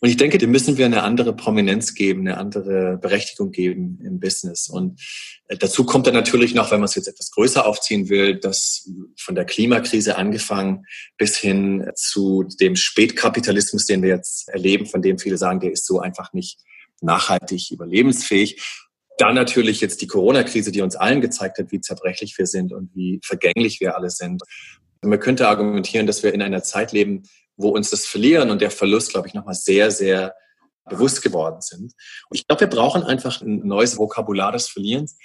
Und 0.00 0.08
ich 0.08 0.16
denke, 0.16 0.38
dem 0.38 0.50
müssen 0.50 0.78
wir 0.78 0.86
eine 0.86 1.02
andere 1.02 1.34
Prominenz 1.34 1.94
geben, 1.94 2.20
eine 2.20 2.38
andere 2.38 2.98
Berechtigung 2.98 3.50
geben 3.50 3.98
im 4.04 4.20
Business. 4.20 4.68
Und 4.68 5.00
äh, 5.48 5.56
dazu 5.56 5.84
kommt 5.84 6.06
dann 6.06 6.14
natürlich 6.14 6.54
noch, 6.54 6.70
wenn 6.70 6.78
man 6.80 6.86
es 6.88 6.94
jetzt 6.94 7.08
etwas 7.08 7.30
größer 7.32 7.66
aufziehen 7.66 8.08
will, 8.08 8.36
dass 8.36 8.88
von 9.16 9.34
der 9.34 9.44
Klimakrise 9.44 10.16
angefangen 10.16 10.84
bis 11.16 11.36
hin 11.36 11.90
zu 11.96 12.44
dem 12.60 12.76
Spätkapitalismus, 12.76 13.86
den 13.86 14.02
wir 14.02 14.10
jetzt 14.10 14.48
erleben, 14.48 14.86
von 14.86 15.02
dem 15.02 15.18
viele 15.18 15.36
sagen, 15.36 15.60
der 15.60 15.72
ist 15.72 15.86
so 15.86 15.98
einfach 15.98 16.32
nicht 16.32 16.60
nachhaltig 17.00 17.70
überlebensfähig. 17.70 18.62
Dann 19.18 19.34
natürlich 19.34 19.80
jetzt 19.80 20.00
die 20.00 20.06
Corona-Krise, 20.06 20.70
die 20.70 20.80
uns 20.80 20.94
allen 20.94 21.20
gezeigt 21.20 21.58
hat, 21.58 21.72
wie 21.72 21.80
zerbrechlich 21.80 22.38
wir 22.38 22.46
sind 22.46 22.72
und 22.72 22.94
wie 22.94 23.20
vergänglich 23.24 23.80
wir 23.80 23.96
alle 23.96 24.10
sind. 24.10 24.42
Man 25.02 25.18
könnte 25.18 25.48
argumentieren, 25.48 26.06
dass 26.06 26.22
wir 26.22 26.32
in 26.32 26.42
einer 26.42 26.62
Zeit 26.62 26.92
leben, 26.92 27.24
wo 27.58 27.68
uns 27.70 27.90
das 27.90 28.06
Verlieren 28.06 28.50
und 28.50 28.62
der 28.62 28.70
Verlust, 28.70 29.10
glaube 29.10 29.28
ich, 29.28 29.34
nochmal 29.34 29.54
sehr, 29.54 29.90
sehr 29.90 30.34
bewusst 30.88 31.22
geworden 31.22 31.60
sind. 31.60 31.92
Und 32.30 32.36
ich 32.36 32.46
glaube, 32.46 32.60
wir 32.60 32.68
brauchen 32.68 33.02
einfach 33.02 33.42
ein 33.42 33.66
neues 33.66 33.98
Vokabular 33.98 34.52
des 34.52 34.68
Verlierens 34.68 35.18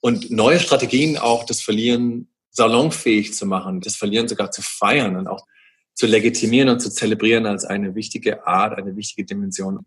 und 0.00 0.30
neue 0.30 0.58
Strategien 0.58 1.18
auch, 1.18 1.44
das 1.44 1.60
Verlieren 1.60 2.32
salonfähig 2.50 3.34
zu 3.34 3.44
machen, 3.44 3.80
das 3.80 3.96
Verlieren 3.96 4.28
sogar 4.28 4.50
zu 4.50 4.62
feiern 4.62 5.16
und 5.16 5.26
auch 5.26 5.44
zu 5.94 6.06
legitimieren 6.06 6.70
und 6.70 6.80
zu 6.80 6.90
zelebrieren 6.90 7.44
als 7.44 7.64
eine 7.64 7.94
wichtige 7.94 8.46
Art, 8.46 8.78
eine 8.78 8.96
wichtige 8.96 9.26
Dimension. 9.26 9.84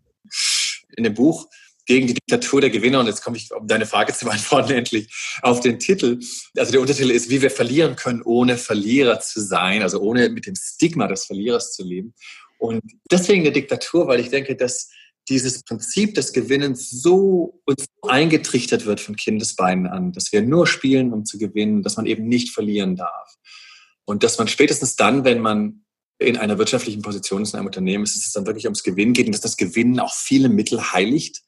In 0.96 1.04
dem 1.04 1.14
Buch 1.14 1.48
gegen 1.86 2.06
die 2.06 2.14
Diktatur 2.14 2.60
der 2.60 2.70
Gewinner. 2.70 3.00
Und 3.00 3.06
jetzt 3.06 3.22
komme 3.22 3.36
ich, 3.36 3.52
um 3.52 3.66
deine 3.66 3.86
Frage 3.86 4.12
zu 4.14 4.24
beantworten, 4.24 4.72
endlich 4.72 5.12
auf 5.42 5.60
den 5.60 5.78
Titel. 5.78 6.18
Also 6.56 6.72
der 6.72 6.80
Untertitel 6.80 7.10
ist, 7.10 7.30
wie 7.30 7.42
wir 7.42 7.50
verlieren 7.50 7.96
können, 7.96 8.22
ohne 8.22 8.56
Verlierer 8.56 9.20
zu 9.20 9.40
sein, 9.40 9.82
also 9.82 10.00
ohne 10.00 10.28
mit 10.28 10.46
dem 10.46 10.54
Stigma 10.56 11.06
des 11.06 11.24
Verlierers 11.24 11.72
zu 11.72 11.84
leben. 11.84 12.14
Und 12.58 12.82
deswegen 13.10 13.42
eine 13.42 13.52
Diktatur, 13.52 14.06
weil 14.06 14.20
ich 14.20 14.30
denke, 14.30 14.56
dass 14.56 14.88
dieses 15.28 15.62
Prinzip 15.62 16.14
des 16.14 16.32
Gewinnens 16.32 16.90
so 16.90 17.60
uns 17.64 17.86
eingetrichtert 18.02 18.84
wird 18.84 19.00
von 19.00 19.16
Kindesbeinen 19.16 19.86
an, 19.86 20.12
dass 20.12 20.32
wir 20.32 20.42
nur 20.42 20.66
spielen, 20.66 21.12
um 21.12 21.24
zu 21.24 21.38
gewinnen, 21.38 21.82
dass 21.82 21.96
man 21.96 22.06
eben 22.06 22.28
nicht 22.28 22.50
verlieren 22.50 22.96
darf. 22.96 23.36
Und 24.04 24.22
dass 24.22 24.38
man 24.38 24.48
spätestens 24.48 24.96
dann, 24.96 25.24
wenn 25.24 25.40
man 25.40 25.84
in 26.18 26.36
einer 26.36 26.58
wirtschaftlichen 26.58 27.02
Position 27.02 27.42
ist 27.42 27.54
in 27.54 27.58
einem 27.58 27.66
Unternehmen, 27.66 28.04
ist 28.04 28.16
es 28.16 28.32
dann 28.32 28.46
wirklich 28.46 28.66
ums 28.66 28.82
Gewinnen 28.82 29.14
geht 29.14 29.26
und 29.26 29.32
dass 29.32 29.40
das 29.40 29.56
Gewinnen 29.56 29.98
auch 29.98 30.14
viele 30.14 30.48
Mittel 30.48 30.92
heiligt 30.92 31.42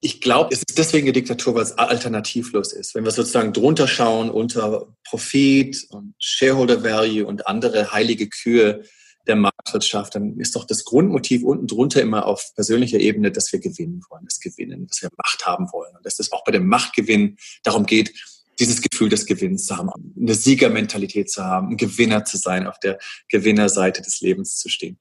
ich 0.00 0.20
glaube, 0.20 0.50
es 0.52 0.60
ist 0.60 0.78
deswegen 0.78 1.06
eine 1.06 1.12
Diktatur, 1.12 1.54
weil 1.54 1.64
es 1.64 1.72
alternativlos 1.72 2.72
ist. 2.72 2.94
Wenn 2.94 3.04
wir 3.04 3.10
sozusagen 3.10 3.52
drunter 3.52 3.88
schauen 3.88 4.30
unter 4.30 4.94
Profit 5.04 5.86
und 5.90 6.14
Shareholder 6.18 6.84
Value 6.84 7.26
und 7.26 7.48
andere 7.48 7.92
heilige 7.92 8.28
Kühe 8.28 8.84
der 9.26 9.36
Marktwirtschaft, 9.36 10.14
dann 10.14 10.38
ist 10.38 10.54
doch 10.54 10.64
das 10.64 10.84
Grundmotiv 10.84 11.42
unten 11.42 11.66
drunter 11.66 12.00
immer 12.00 12.26
auf 12.26 12.52
persönlicher 12.54 13.00
Ebene, 13.00 13.32
dass 13.32 13.52
wir 13.52 13.58
gewinnen 13.58 14.02
wollen, 14.08 14.24
das 14.24 14.40
Gewinnen, 14.40 14.86
dass 14.86 15.02
wir 15.02 15.10
Macht 15.16 15.44
haben 15.44 15.66
wollen. 15.72 15.94
Und 15.96 16.06
dass 16.06 16.20
es 16.20 16.30
auch 16.32 16.44
bei 16.44 16.52
dem 16.52 16.68
Machtgewinn 16.68 17.36
darum 17.64 17.84
geht, 17.84 18.14
dieses 18.60 18.80
Gefühl 18.80 19.08
des 19.08 19.26
Gewinns 19.26 19.66
zu 19.66 19.76
haben, 19.76 19.90
eine 20.16 20.34
Siegermentalität 20.34 21.30
zu 21.30 21.44
haben, 21.44 21.70
ein 21.70 21.76
Gewinner 21.76 22.24
zu 22.24 22.36
sein, 22.38 22.66
auf 22.66 22.78
der 22.80 22.98
Gewinnerseite 23.28 24.02
des 24.02 24.20
Lebens 24.20 24.56
zu 24.56 24.68
stehen. 24.68 24.98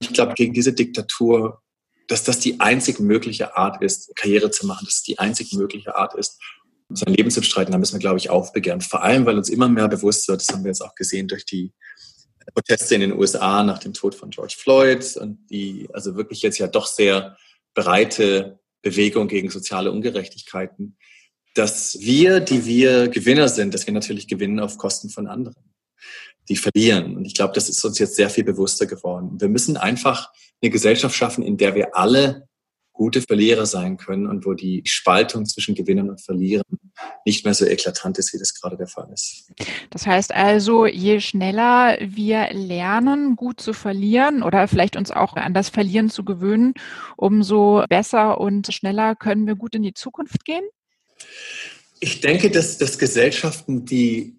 Ich 0.00 0.12
glaube, 0.12 0.34
gegen 0.34 0.52
diese 0.52 0.72
Diktatur 0.72 1.62
dass 2.12 2.24
das 2.24 2.38
die 2.38 2.60
einzig 2.60 3.00
mögliche 3.00 3.56
Art 3.56 3.82
ist, 3.82 4.14
Karriere 4.16 4.50
zu 4.50 4.66
machen, 4.66 4.84
dass 4.84 4.96
es 4.96 5.02
die 5.02 5.18
einzig 5.18 5.54
mögliche 5.54 5.96
Art 5.96 6.14
ist, 6.14 6.38
sein 6.90 7.14
Leben 7.14 7.30
zu 7.30 7.40
bestreiten. 7.40 7.72
Da 7.72 7.78
müssen 7.78 7.94
wir, 7.94 8.00
glaube 8.00 8.18
ich, 8.18 8.28
aufbegehren. 8.28 8.82
Vor 8.82 9.02
allem, 9.02 9.24
weil 9.24 9.38
uns 9.38 9.48
immer 9.48 9.66
mehr 9.66 9.88
bewusst 9.88 10.28
wird, 10.28 10.42
das 10.42 10.54
haben 10.54 10.62
wir 10.62 10.68
jetzt 10.68 10.82
auch 10.82 10.94
gesehen 10.94 11.26
durch 11.26 11.46
die 11.46 11.72
Proteste 12.54 12.96
in 12.96 13.00
den 13.00 13.14
USA 13.14 13.62
nach 13.62 13.78
dem 13.78 13.94
Tod 13.94 14.14
von 14.14 14.28
George 14.28 14.56
Floyd 14.58 15.16
und 15.16 15.38
die 15.48 15.88
also 15.94 16.14
wirklich 16.14 16.42
jetzt 16.42 16.58
ja 16.58 16.66
doch 16.66 16.86
sehr 16.86 17.38
breite 17.72 18.58
Bewegung 18.82 19.28
gegen 19.28 19.48
soziale 19.48 19.90
Ungerechtigkeiten, 19.90 20.98
dass 21.54 21.98
wir, 21.98 22.40
die 22.40 22.66
wir 22.66 23.08
Gewinner 23.08 23.48
sind, 23.48 23.72
dass 23.72 23.86
wir 23.86 23.94
natürlich 23.94 24.28
gewinnen 24.28 24.60
auf 24.60 24.76
Kosten 24.76 25.08
von 25.08 25.28
anderen 25.28 25.72
die 26.48 26.56
verlieren. 26.56 27.16
Und 27.16 27.24
ich 27.24 27.34
glaube, 27.34 27.54
das 27.54 27.68
ist 27.68 27.84
uns 27.84 27.98
jetzt 27.98 28.16
sehr 28.16 28.30
viel 28.30 28.44
bewusster 28.44 28.86
geworden. 28.86 29.40
Wir 29.40 29.48
müssen 29.48 29.76
einfach 29.76 30.30
eine 30.60 30.70
Gesellschaft 30.70 31.14
schaffen, 31.14 31.42
in 31.42 31.56
der 31.56 31.74
wir 31.74 31.96
alle 31.96 32.48
gute 32.92 33.22
Verlierer 33.22 33.66
sein 33.66 33.96
können 33.96 34.26
und 34.26 34.44
wo 34.44 34.54
die 34.54 34.82
Spaltung 34.84 35.46
zwischen 35.46 35.74
Gewinnern 35.74 36.10
und 36.10 36.20
Verlierern 36.20 36.78
nicht 37.24 37.44
mehr 37.44 37.54
so 37.54 37.64
eklatant 37.64 38.18
ist, 38.18 38.34
wie 38.34 38.38
das 38.38 38.54
gerade 38.54 38.76
der 38.76 38.86
Fall 38.86 39.08
ist. 39.12 39.50
Das 39.90 40.06
heißt 40.06 40.32
also, 40.34 40.86
je 40.86 41.20
schneller 41.20 41.96
wir 42.00 42.52
lernen, 42.52 43.34
gut 43.34 43.60
zu 43.60 43.72
verlieren 43.72 44.42
oder 44.42 44.68
vielleicht 44.68 44.96
uns 44.96 45.10
auch 45.10 45.34
an 45.34 45.54
das 45.54 45.70
Verlieren 45.70 46.10
zu 46.10 46.24
gewöhnen, 46.24 46.74
umso 47.16 47.82
besser 47.88 48.40
und 48.40 48.72
schneller 48.72 49.16
können 49.16 49.46
wir 49.46 49.54
gut 49.54 49.74
in 49.74 49.82
die 49.82 49.94
Zukunft 49.94 50.44
gehen? 50.44 50.64
Ich 51.98 52.20
denke, 52.20 52.50
dass, 52.50 52.78
dass 52.78 52.98
Gesellschaften, 52.98 53.84
die 53.86 54.36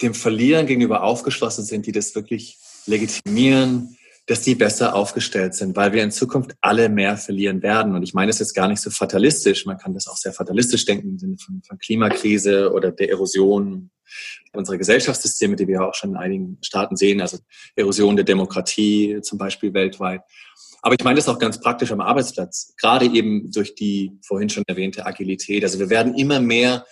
dem 0.00 0.14
Verlieren 0.14 0.66
gegenüber 0.66 1.02
aufgeschlossen 1.02 1.64
sind, 1.64 1.86
die 1.86 1.92
das 1.92 2.14
wirklich 2.14 2.58
legitimieren, 2.86 3.96
dass 4.26 4.42
die 4.42 4.54
besser 4.54 4.94
aufgestellt 4.94 5.54
sind, 5.54 5.74
weil 5.74 5.92
wir 5.92 6.02
in 6.02 6.10
Zukunft 6.10 6.54
alle 6.60 6.90
mehr 6.90 7.16
verlieren 7.16 7.62
werden. 7.62 7.94
Und 7.94 8.02
ich 8.02 8.12
meine 8.12 8.30
es 8.30 8.38
jetzt 8.38 8.54
gar 8.54 8.68
nicht 8.68 8.80
so 8.80 8.90
fatalistisch. 8.90 9.64
Man 9.64 9.78
kann 9.78 9.94
das 9.94 10.06
auch 10.06 10.16
sehr 10.16 10.34
fatalistisch 10.34 10.84
denken 10.84 11.08
im 11.08 11.18
Sinne 11.18 11.36
von, 11.38 11.62
von 11.66 11.78
Klimakrise 11.78 12.72
oder 12.72 12.92
der 12.92 13.08
Erosion 13.08 13.90
unserer 14.52 14.76
Gesellschaftssysteme, 14.76 15.56
die 15.56 15.66
wir 15.66 15.82
auch 15.82 15.94
schon 15.94 16.10
in 16.10 16.16
einigen 16.16 16.58
Staaten 16.62 16.96
sehen, 16.96 17.20
also 17.20 17.38
Erosion 17.74 18.16
der 18.16 18.24
Demokratie 18.24 19.20
zum 19.22 19.38
Beispiel 19.38 19.72
weltweit. 19.72 20.22
Aber 20.82 20.94
ich 20.94 21.04
meine 21.04 21.16
das 21.16 21.28
auch 21.28 21.38
ganz 21.38 21.60
praktisch 21.60 21.90
am 21.90 22.00
Arbeitsplatz, 22.00 22.74
gerade 22.80 23.06
eben 23.06 23.50
durch 23.50 23.74
die 23.74 24.12
vorhin 24.22 24.48
schon 24.48 24.64
erwähnte 24.66 25.06
Agilität. 25.06 25.64
Also 25.64 25.78
wir 25.78 25.90
werden 25.90 26.14
immer 26.14 26.40
mehr 26.40 26.86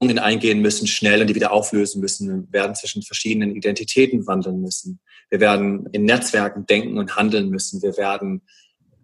eingehen 0.00 0.60
müssen, 0.60 0.86
schnell 0.86 1.20
und 1.20 1.26
die 1.28 1.34
wieder 1.34 1.52
auflösen 1.52 2.00
müssen. 2.00 2.28
Wir 2.28 2.60
werden 2.60 2.74
zwischen 2.74 3.02
verschiedenen 3.02 3.54
Identitäten 3.54 4.26
wandeln 4.26 4.60
müssen. 4.60 5.00
Wir 5.28 5.40
werden 5.40 5.86
in 5.92 6.04
Netzwerken 6.04 6.66
denken 6.66 6.98
und 6.98 7.16
handeln 7.16 7.50
müssen. 7.50 7.82
Wir 7.82 7.96
werden 7.96 8.42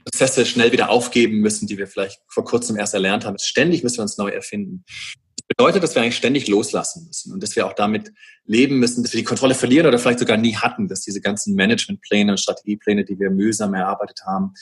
Prozesse 0.05 0.47
schnell 0.47 0.71
wieder 0.71 0.91
aufgeben 0.91 1.41
müssen, 1.41 1.67
die 1.67 1.79
wir 1.79 1.87
vielleicht 1.87 2.21
vor 2.29 2.45
kurzem 2.45 2.77
erst 2.77 2.95
erlernt 2.95 3.25
haben. 3.25 3.39
Ständig 3.39 3.83
müssen 3.83 3.99
wir 3.99 4.03
uns 4.03 4.19
neu 4.19 4.29
erfinden. 4.29 4.85
Das 5.37 5.47
bedeutet, 5.49 5.83
dass 5.83 5.95
wir 5.95 6.03
eigentlich 6.03 6.17
ständig 6.17 6.47
loslassen 6.47 7.07
müssen 7.07 7.33
und 7.33 7.43
dass 7.43 7.57
wir 7.57 7.67
auch 7.67 7.73
damit 7.73 8.13
leben 8.45 8.79
müssen, 8.79 9.03
dass 9.03 9.13
wir 9.13 9.19
die 9.19 9.25
Kontrolle 9.25 9.55
verlieren 9.55 9.87
oder 9.87 9.99
vielleicht 9.99 10.21
sogar 10.21 10.37
nie 10.37 10.55
hatten, 10.57 10.89
dass 10.89 11.01
diese 11.01 11.21
ganzen 11.21 11.55
Managementpläne 11.55 12.33
und 12.33 12.39
Strategiepläne, 12.39 13.05
die 13.05 13.19
wir 13.19 13.31
mühsam 13.31 13.75
erarbeitet 13.75 14.21
haben, 14.27 14.53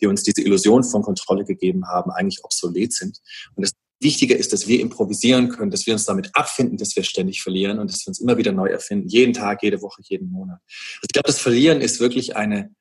die 0.00 0.06
uns 0.06 0.22
diese 0.22 0.42
Illusion 0.42 0.82
von 0.82 1.02
Kontrolle 1.02 1.44
gegeben 1.44 1.86
haben, 1.88 2.10
eigentlich 2.10 2.42
obsolet 2.42 2.92
sind. 2.92 3.18
Und 3.54 3.64
das 3.64 3.72
Wichtiger 4.04 4.36
ist, 4.36 4.52
dass 4.52 4.68
wir 4.68 4.78
improvisieren 4.80 5.48
können, 5.48 5.72
dass 5.72 5.86
wir 5.86 5.94
uns 5.94 6.04
damit 6.04 6.30
abfinden, 6.34 6.76
dass 6.76 6.94
wir 6.94 7.02
ständig 7.02 7.42
verlieren 7.42 7.80
und 7.80 7.90
dass 7.90 8.06
wir 8.06 8.08
uns 8.08 8.20
immer 8.20 8.36
wieder 8.36 8.52
neu 8.52 8.68
erfinden, 8.68 9.08
jeden 9.08 9.32
Tag, 9.32 9.64
jede 9.64 9.82
Woche, 9.82 10.00
jeden 10.04 10.30
Monat. 10.30 10.60
Also 10.66 11.06
ich 11.08 11.12
glaube, 11.12 11.26
das 11.26 11.40
Verlieren 11.40 11.80
ist 11.80 11.98
wirklich 11.98 12.36
eine, 12.36 12.72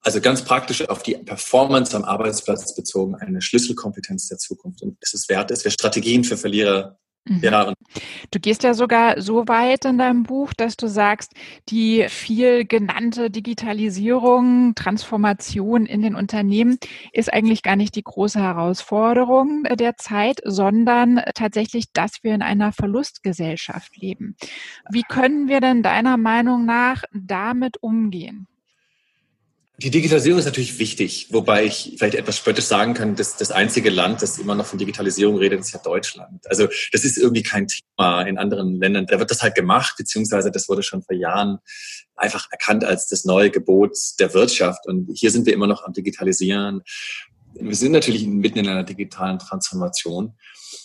also 0.00 0.20
ganz 0.20 0.44
praktisch 0.44 0.88
auf 0.88 1.02
die 1.02 1.14
Performance 1.14 1.96
am 1.96 2.04
Arbeitsplatz 2.04 2.74
bezogen, 2.76 3.16
eine 3.16 3.42
Schlüsselkompetenz 3.42 4.28
der 4.28 4.38
Zukunft. 4.38 4.82
Und 4.82 4.96
es 5.00 5.14
ist 5.14 5.28
wert, 5.28 5.50
dass 5.50 5.64
wir 5.64 5.72
Strategien 5.72 6.22
für 6.22 6.36
Verlierer 6.36 6.98
Mhm. 7.26 7.40
Ja, 7.42 7.72
du 8.30 8.38
gehst 8.38 8.64
ja 8.64 8.74
sogar 8.74 9.20
so 9.22 9.48
weit 9.48 9.86
in 9.86 9.96
deinem 9.96 10.24
Buch, 10.24 10.52
dass 10.52 10.76
du 10.76 10.88
sagst, 10.88 11.32
die 11.70 12.04
viel 12.08 12.66
genannte 12.66 13.30
Digitalisierung, 13.30 14.74
Transformation 14.74 15.86
in 15.86 16.02
den 16.02 16.16
Unternehmen 16.16 16.78
ist 17.12 17.32
eigentlich 17.32 17.62
gar 17.62 17.76
nicht 17.76 17.96
die 17.96 18.02
große 18.02 18.40
Herausforderung 18.40 19.64
der 19.64 19.96
Zeit, 19.96 20.40
sondern 20.44 21.22
tatsächlich, 21.34 21.92
dass 21.94 22.22
wir 22.22 22.34
in 22.34 22.42
einer 22.42 22.72
Verlustgesellschaft 22.72 23.96
leben. 23.96 24.36
Wie 24.90 25.02
können 25.02 25.48
wir 25.48 25.60
denn 25.60 25.82
deiner 25.82 26.18
Meinung 26.18 26.66
nach 26.66 27.04
damit 27.12 27.82
umgehen? 27.82 28.46
Die 29.78 29.90
Digitalisierung 29.90 30.38
ist 30.38 30.44
natürlich 30.44 30.78
wichtig, 30.78 31.28
wobei 31.30 31.64
ich 31.64 31.96
vielleicht 31.98 32.14
etwas 32.14 32.36
spöttisch 32.36 32.66
sagen 32.66 32.94
kann, 32.94 33.16
dass 33.16 33.36
das 33.36 33.50
einzige 33.50 33.90
Land, 33.90 34.22
das 34.22 34.38
immer 34.38 34.54
noch 34.54 34.66
von 34.66 34.78
Digitalisierung 34.78 35.36
redet, 35.36 35.58
ist 35.58 35.72
ja 35.72 35.80
Deutschland. 35.80 36.46
Also 36.48 36.68
das 36.92 37.04
ist 37.04 37.18
irgendwie 37.18 37.42
kein 37.42 37.66
Thema 37.66 38.22
in 38.22 38.38
anderen 38.38 38.80
Ländern. 38.80 39.06
Da 39.06 39.18
wird 39.18 39.32
das 39.32 39.42
halt 39.42 39.56
gemacht, 39.56 39.96
beziehungsweise 39.98 40.52
das 40.52 40.68
wurde 40.68 40.84
schon 40.84 41.02
vor 41.02 41.16
Jahren 41.16 41.58
einfach 42.14 42.46
erkannt 42.52 42.84
als 42.84 43.08
das 43.08 43.24
neue 43.24 43.50
Gebot 43.50 43.96
der 44.20 44.32
Wirtschaft. 44.32 44.86
Und 44.86 45.10
hier 45.12 45.32
sind 45.32 45.44
wir 45.44 45.52
immer 45.52 45.66
noch 45.66 45.82
am 45.82 45.92
Digitalisieren. 45.92 46.82
Wir 47.54 47.74
sind 47.74 47.90
natürlich 47.90 48.28
mitten 48.28 48.60
in 48.60 48.68
einer 48.68 48.84
digitalen 48.84 49.40
Transformation. 49.40 50.34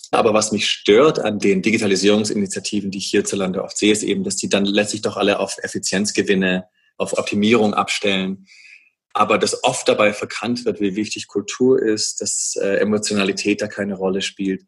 Aber 0.10 0.34
was 0.34 0.52
mich 0.52 0.68
stört 0.68 1.20
an 1.20 1.38
den 1.38 1.62
Digitalisierungsinitiativen, 1.62 2.90
die 2.90 2.98
ich 2.98 3.12
hierzulande 3.12 3.64
oft 3.64 3.78
sehe, 3.78 3.92
ist 3.92 4.02
eben, 4.02 4.24
dass 4.24 4.36
die 4.36 4.50
dann 4.50 4.66
letztlich 4.66 5.04
doch 5.04 5.16
alle 5.16 5.38
auf 5.38 5.58
Effizienzgewinne, 5.62 6.66
auf 6.98 7.20
Optimierung 7.20 7.76
abstellen 7.76 8.48
aber 9.20 9.38
dass 9.38 9.66
oft 9.66 9.86
dabei 9.90 10.14
verkannt 10.14 10.64
wird, 10.64 10.80
wie 10.80 10.96
wichtig 10.96 11.28
Kultur 11.28 11.82
ist, 11.82 12.22
dass 12.22 12.56
äh, 12.56 12.78
Emotionalität 12.78 13.62
da 13.62 13.68
keine 13.68 13.96
Rolle 13.96 14.22
spielt, 14.22 14.64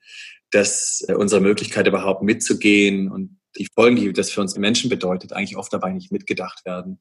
dass 0.49 1.05
äh, 1.07 1.13
unsere 1.13 1.39
Möglichkeit 1.39 1.87
überhaupt 1.87 2.21
mitzugehen 2.21 3.09
und 3.09 3.39
die 3.57 3.69
Folgen, 3.73 3.95
die 3.95 4.11
das 4.11 4.29
für 4.29 4.41
uns 4.41 4.57
Menschen 4.57 4.89
bedeutet, 4.89 5.31
eigentlich 5.31 5.55
oft 5.55 5.71
dabei 5.71 5.93
nicht 5.93 6.11
mitgedacht 6.11 6.65
werden. 6.65 6.99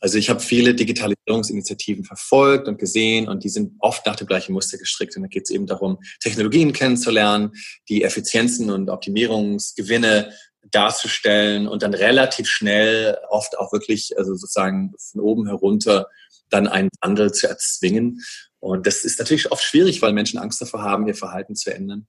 Also 0.00 0.16
ich 0.16 0.30
habe 0.30 0.40
viele 0.40 0.74
Digitalisierungsinitiativen 0.74 2.04
verfolgt 2.04 2.66
und 2.66 2.78
gesehen 2.78 3.28
und 3.28 3.44
die 3.44 3.50
sind 3.50 3.74
oft 3.80 4.06
nach 4.06 4.16
dem 4.16 4.26
gleichen 4.26 4.54
Muster 4.54 4.78
gestrickt. 4.78 5.16
Und 5.16 5.22
da 5.22 5.28
geht 5.28 5.44
es 5.44 5.50
eben 5.50 5.66
darum, 5.66 5.98
Technologien 6.20 6.72
kennenzulernen, 6.72 7.52
die 7.90 8.04
Effizienzen 8.04 8.70
und 8.70 8.88
Optimierungsgewinne 8.88 10.32
darzustellen 10.70 11.68
und 11.68 11.82
dann 11.82 11.94
relativ 11.94 12.48
schnell 12.48 13.18
oft 13.28 13.58
auch 13.58 13.72
wirklich, 13.72 14.16
also 14.18 14.34
sozusagen 14.34 14.92
von 14.98 15.20
oben 15.20 15.46
herunter 15.46 16.08
dann 16.48 16.66
einen 16.66 16.90
Wandel 17.00 17.32
zu 17.32 17.48
erzwingen. 17.48 18.22
Und 18.60 18.86
das 18.86 19.04
ist 19.04 19.18
natürlich 19.18 19.50
oft 19.52 19.62
schwierig, 19.62 20.02
weil 20.02 20.12
Menschen 20.12 20.38
Angst 20.38 20.60
davor 20.60 20.82
haben, 20.82 21.06
ihr 21.06 21.14
Verhalten 21.14 21.54
zu 21.54 21.72
ändern. 21.72 22.06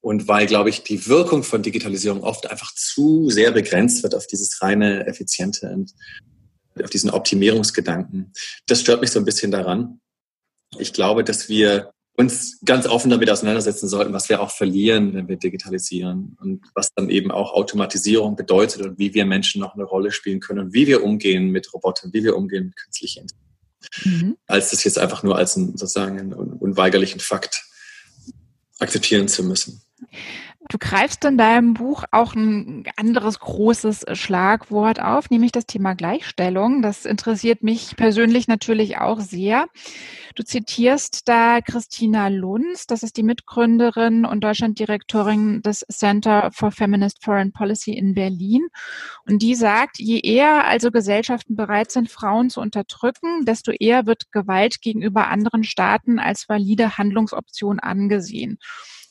Und 0.00 0.28
weil, 0.28 0.46
glaube 0.46 0.68
ich, 0.68 0.82
die 0.82 1.06
Wirkung 1.06 1.42
von 1.42 1.62
Digitalisierung 1.62 2.22
oft 2.22 2.50
einfach 2.50 2.74
zu 2.74 3.30
sehr 3.30 3.52
begrenzt 3.52 4.02
wird 4.02 4.14
auf 4.14 4.26
dieses 4.26 4.60
reine 4.60 5.06
Effiziente 5.06 5.70
und 5.70 5.94
auf 6.82 6.90
diesen 6.90 7.08
Optimierungsgedanken. 7.08 8.32
Das 8.66 8.80
stört 8.80 9.00
mich 9.00 9.12
so 9.12 9.18
ein 9.18 9.24
bisschen 9.24 9.50
daran. 9.50 10.00
Ich 10.78 10.92
glaube, 10.92 11.24
dass 11.24 11.48
wir 11.48 11.93
uns 12.16 12.60
ganz 12.64 12.86
offen 12.86 13.10
damit 13.10 13.28
auseinandersetzen 13.28 13.88
sollten, 13.88 14.12
was 14.12 14.28
wir 14.28 14.40
auch 14.40 14.50
verlieren, 14.50 15.14
wenn 15.14 15.28
wir 15.28 15.36
digitalisieren 15.36 16.36
und 16.40 16.64
was 16.74 16.88
dann 16.94 17.10
eben 17.10 17.30
auch 17.30 17.52
Automatisierung 17.52 18.36
bedeutet 18.36 18.82
und 18.82 18.98
wie 18.98 19.14
wir 19.14 19.26
Menschen 19.26 19.60
noch 19.60 19.74
eine 19.74 19.84
Rolle 19.84 20.12
spielen 20.12 20.40
können 20.40 20.66
und 20.66 20.74
wie 20.74 20.86
wir 20.86 21.02
umgehen 21.02 21.50
mit 21.50 21.72
Robotern, 21.74 22.12
wie 22.12 22.22
wir 22.22 22.36
umgehen 22.36 22.66
mit 22.66 22.76
künstlicher 22.76 23.22
Intelligenz 23.22 23.44
mhm. 24.04 24.36
als 24.46 24.70
das 24.70 24.84
jetzt 24.84 24.98
einfach 24.98 25.22
nur 25.22 25.36
als 25.36 25.56
einen, 25.56 25.76
sozusagen 25.76 26.18
einen 26.18 26.32
unweigerlichen 26.32 27.20
Fakt 27.20 27.64
akzeptieren 28.78 29.28
zu 29.28 29.42
müssen. 29.44 29.82
Du 30.74 30.78
greifst 30.80 31.24
in 31.24 31.38
deinem 31.38 31.74
Buch 31.74 32.02
auch 32.10 32.34
ein 32.34 32.82
anderes 32.96 33.38
großes 33.38 34.06
Schlagwort 34.14 35.00
auf, 35.00 35.30
nämlich 35.30 35.52
das 35.52 35.66
Thema 35.66 35.94
Gleichstellung. 35.94 36.82
Das 36.82 37.04
interessiert 37.04 37.62
mich 37.62 37.94
persönlich 37.94 38.48
natürlich 38.48 38.98
auch 38.98 39.20
sehr. 39.20 39.66
Du 40.34 40.42
zitierst 40.42 41.28
da 41.28 41.60
Christina 41.60 42.26
Lunz, 42.26 42.88
das 42.88 43.04
ist 43.04 43.16
die 43.16 43.22
Mitgründerin 43.22 44.24
und 44.24 44.42
Deutschlanddirektorin 44.42 45.62
des 45.62 45.86
Center 45.88 46.50
for 46.52 46.72
Feminist 46.72 47.22
Foreign 47.22 47.52
Policy 47.52 47.92
in 47.92 48.14
Berlin. 48.14 48.66
Und 49.28 49.42
die 49.42 49.54
sagt, 49.54 50.00
je 50.00 50.18
eher 50.18 50.66
also 50.66 50.90
Gesellschaften 50.90 51.54
bereit 51.54 51.92
sind, 51.92 52.10
Frauen 52.10 52.50
zu 52.50 52.60
unterdrücken, 52.60 53.44
desto 53.44 53.70
eher 53.70 54.06
wird 54.06 54.32
Gewalt 54.32 54.80
gegenüber 54.80 55.28
anderen 55.28 55.62
Staaten 55.62 56.18
als 56.18 56.48
valide 56.48 56.98
Handlungsoption 56.98 57.78
angesehen. 57.78 58.58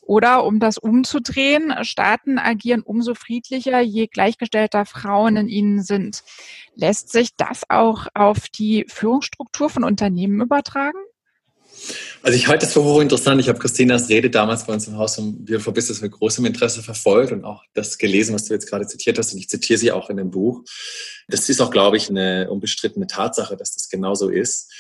Oder 0.05 0.43
um 0.43 0.59
das 0.59 0.77
umzudrehen, 0.77 1.73
Staaten 1.83 2.37
agieren 2.37 2.81
umso 2.81 3.15
friedlicher, 3.15 3.79
je 3.79 4.07
gleichgestellter 4.07 4.85
Frauen 4.85 5.37
in 5.37 5.47
ihnen 5.47 5.83
sind. 5.83 6.23
Lässt 6.75 7.11
sich 7.11 7.35
das 7.37 7.63
auch 7.69 8.07
auf 8.13 8.49
die 8.49 8.85
Führungsstruktur 8.89 9.69
von 9.69 9.83
Unternehmen 9.83 10.41
übertragen? 10.41 10.99
Also 12.21 12.37
ich 12.37 12.47
halte 12.47 12.65
das 12.65 12.73
für 12.73 12.83
hochinteressant. 12.83 13.41
Ich 13.41 13.49
habe 13.49 13.59
Christinas 13.59 14.07
Rede 14.09 14.29
damals 14.29 14.65
bei 14.65 14.73
uns 14.73 14.87
im 14.87 14.97
Haus 14.97 15.17
um 15.17 15.43
Beautiful 15.43 15.73
Business 15.73 16.01
mit 16.01 16.11
großem 16.11 16.45
Interesse 16.45 16.83
verfolgt 16.83 17.31
und 17.31 17.43
auch 17.43 17.63
das 17.73 17.97
gelesen, 17.97 18.35
was 18.35 18.45
du 18.45 18.53
jetzt 18.53 18.69
gerade 18.69 18.87
zitiert 18.87 19.17
hast. 19.17 19.33
Und 19.33 19.39
ich 19.39 19.49
zitiere 19.49 19.79
sie 19.79 19.91
auch 19.91 20.09
in 20.09 20.17
dem 20.17 20.31
Buch. 20.31 20.63
Das 21.27 21.49
ist 21.49 21.61
auch, 21.61 21.71
glaube 21.71 21.97
ich, 21.97 22.09
eine 22.09 22.49
unbestrittene 22.49 23.07
Tatsache, 23.07 23.57
dass 23.57 23.73
das 23.73 23.89
genauso 23.89 24.29
ist. 24.29 24.71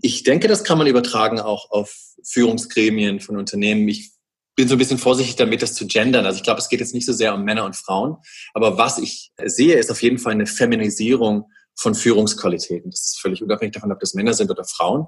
Ich 0.00 0.22
denke, 0.22 0.48
das 0.48 0.64
kann 0.64 0.78
man 0.78 0.86
übertragen 0.86 1.40
auch 1.40 1.70
auf 1.70 1.96
Führungsgremien 2.22 3.20
von 3.20 3.36
Unternehmen. 3.36 3.88
Ich 3.88 4.11
bin 4.54 4.68
so 4.68 4.74
ein 4.74 4.78
bisschen 4.78 4.98
vorsichtig 4.98 5.36
damit, 5.36 5.62
das 5.62 5.74
zu 5.74 5.86
gendern. 5.86 6.26
Also 6.26 6.36
ich 6.36 6.42
glaube, 6.42 6.60
es 6.60 6.68
geht 6.68 6.80
jetzt 6.80 6.94
nicht 6.94 7.06
so 7.06 7.12
sehr 7.12 7.34
um 7.34 7.44
Männer 7.44 7.64
und 7.64 7.76
Frauen. 7.76 8.16
Aber 8.54 8.78
was 8.78 8.98
ich 8.98 9.32
sehe, 9.44 9.76
ist 9.76 9.90
auf 9.90 10.02
jeden 10.02 10.18
Fall 10.18 10.32
eine 10.32 10.46
Feminisierung 10.46 11.50
von 11.74 11.94
Führungsqualitäten. 11.94 12.90
Das 12.90 13.00
ist 13.00 13.20
völlig 13.20 13.42
unabhängig 13.42 13.74
davon, 13.74 13.92
ob 13.92 14.00
das 14.00 14.14
Männer 14.14 14.34
sind 14.34 14.50
oder 14.50 14.64
Frauen. 14.64 15.06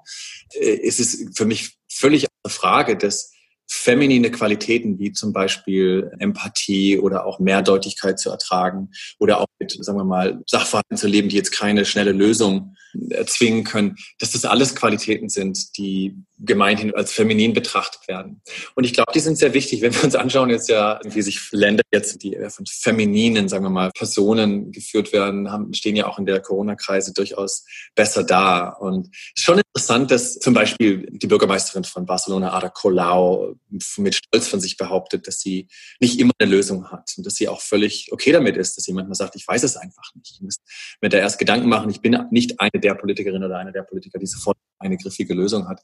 Äh, 0.55 0.81
es 0.87 0.99
ist 0.99 1.37
für 1.37 1.45
mich 1.45 1.77
völlig 1.91 2.27
eine 2.43 2.53
Frage, 2.53 2.97
dass 2.97 3.33
feminine 3.67 4.31
Qualitäten 4.31 4.99
wie 4.99 5.13
zum 5.13 5.33
Beispiel 5.33 6.11
Empathie 6.19 6.99
oder 6.99 7.27
auch 7.27 7.39
Mehrdeutigkeit 7.39 8.19
zu 8.19 8.31
ertragen 8.31 8.91
oder 9.19 9.41
auch 9.41 9.47
mit, 9.59 9.73
sagen 9.73 9.99
wir 9.99 10.05
mal, 10.05 10.43
Sachverhalten 10.47 10.97
zu 10.97 11.09
leben, 11.09 11.29
die 11.29 11.37
jetzt 11.37 11.53
keine 11.53 11.85
schnelle 11.85 12.13
Lösung 12.13 12.77
erzwingen 13.11 13.65
können, 13.65 13.97
dass 14.19 14.33
das 14.33 14.45
alles 14.45 14.75
Qualitäten 14.75 15.29
sind, 15.29 15.77
die 15.79 16.15
gemeinhin 16.39 16.95
als 16.95 17.13
feminin 17.13 17.53
betrachtet 17.53 18.07
werden. 18.09 18.43
Und 18.75 18.85
ich 18.85 18.93
glaube, 18.93 19.13
die 19.13 19.21
sind 19.21 19.39
sehr 19.39 19.55
wichtig, 19.55 19.83
wenn 19.83 19.95
wir 19.95 20.05
uns 20.05 20.15
anschauen 20.15 20.51
jetzt 20.51 20.69
ja, 20.69 21.01
wie 21.05 21.23
sich 21.23 21.41
Länder 21.53 21.83
jetzt, 21.93 22.23
die 22.23 22.37
von 22.49 22.67
femininen, 22.67 23.49
sagen 23.49 23.65
wir 23.65 23.71
mal, 23.71 23.91
Personen 23.93 24.73
geführt 24.73 25.13
werden, 25.13 25.51
haben, 25.51 25.73
stehen 25.75 25.97
ja 25.97 26.07
auch 26.07 26.19
in 26.19 26.27
der 26.27 26.41
Corona-Krise 26.41 27.13
durchaus 27.13 27.65
besser 27.95 28.25
da. 28.25 28.69
Und 28.69 29.09
schon 29.37 29.59
interessant, 29.59 30.11
dass 30.11 30.39
zum 30.39 30.55
Beispiel 30.55 31.07
die 31.11 31.27
Bürgermeisterin 31.27 31.85
von 31.85 32.07
Barcelona, 32.07 32.53
Ada 32.53 32.69
Colau, 32.69 33.55
mit 33.97 34.15
Stolz 34.15 34.49
von 34.49 34.61
sich 34.61 34.77
behauptet, 34.77 35.27
dass 35.27 35.41
sie 35.41 35.69
nicht 36.01 36.19
immer 36.19 36.33
eine 36.39 36.51
Lösung 36.51 36.91
hat 36.91 37.13
und 37.17 37.27
dass 37.27 37.35
sie 37.35 37.49
auch 37.49 37.61
völlig 37.61 38.13
okay 38.13 38.33
damit 38.33 38.57
ist, 38.57 38.77
dass 38.77 38.87
jemand 38.87 39.09
mal 39.09 39.15
sagt, 39.15 39.37
ich 39.37 39.47
weiß 39.47 39.63
es 39.63 39.77
einfach 39.77 40.15
nicht. 40.15 40.33
Ich 40.35 40.41
muss 40.41 40.57
mir 41.01 41.09
da 41.09 41.19
erst 41.19 41.39
Gedanken 41.39 41.69
machen, 41.69 41.91
ich 41.91 42.01
bin 42.01 42.17
nicht 42.31 42.61
eine 42.61 42.81
der 42.85 42.95
Politikerinnen 42.95 43.45
oder 43.45 43.59
einer 43.59 43.73
der 43.73 43.83
Politiker, 43.83 44.19
die 44.19 44.27
sofort 44.27 44.57
eine 44.79 44.97
griffige 44.97 45.35
Lösung 45.35 45.67
hat 45.67 45.81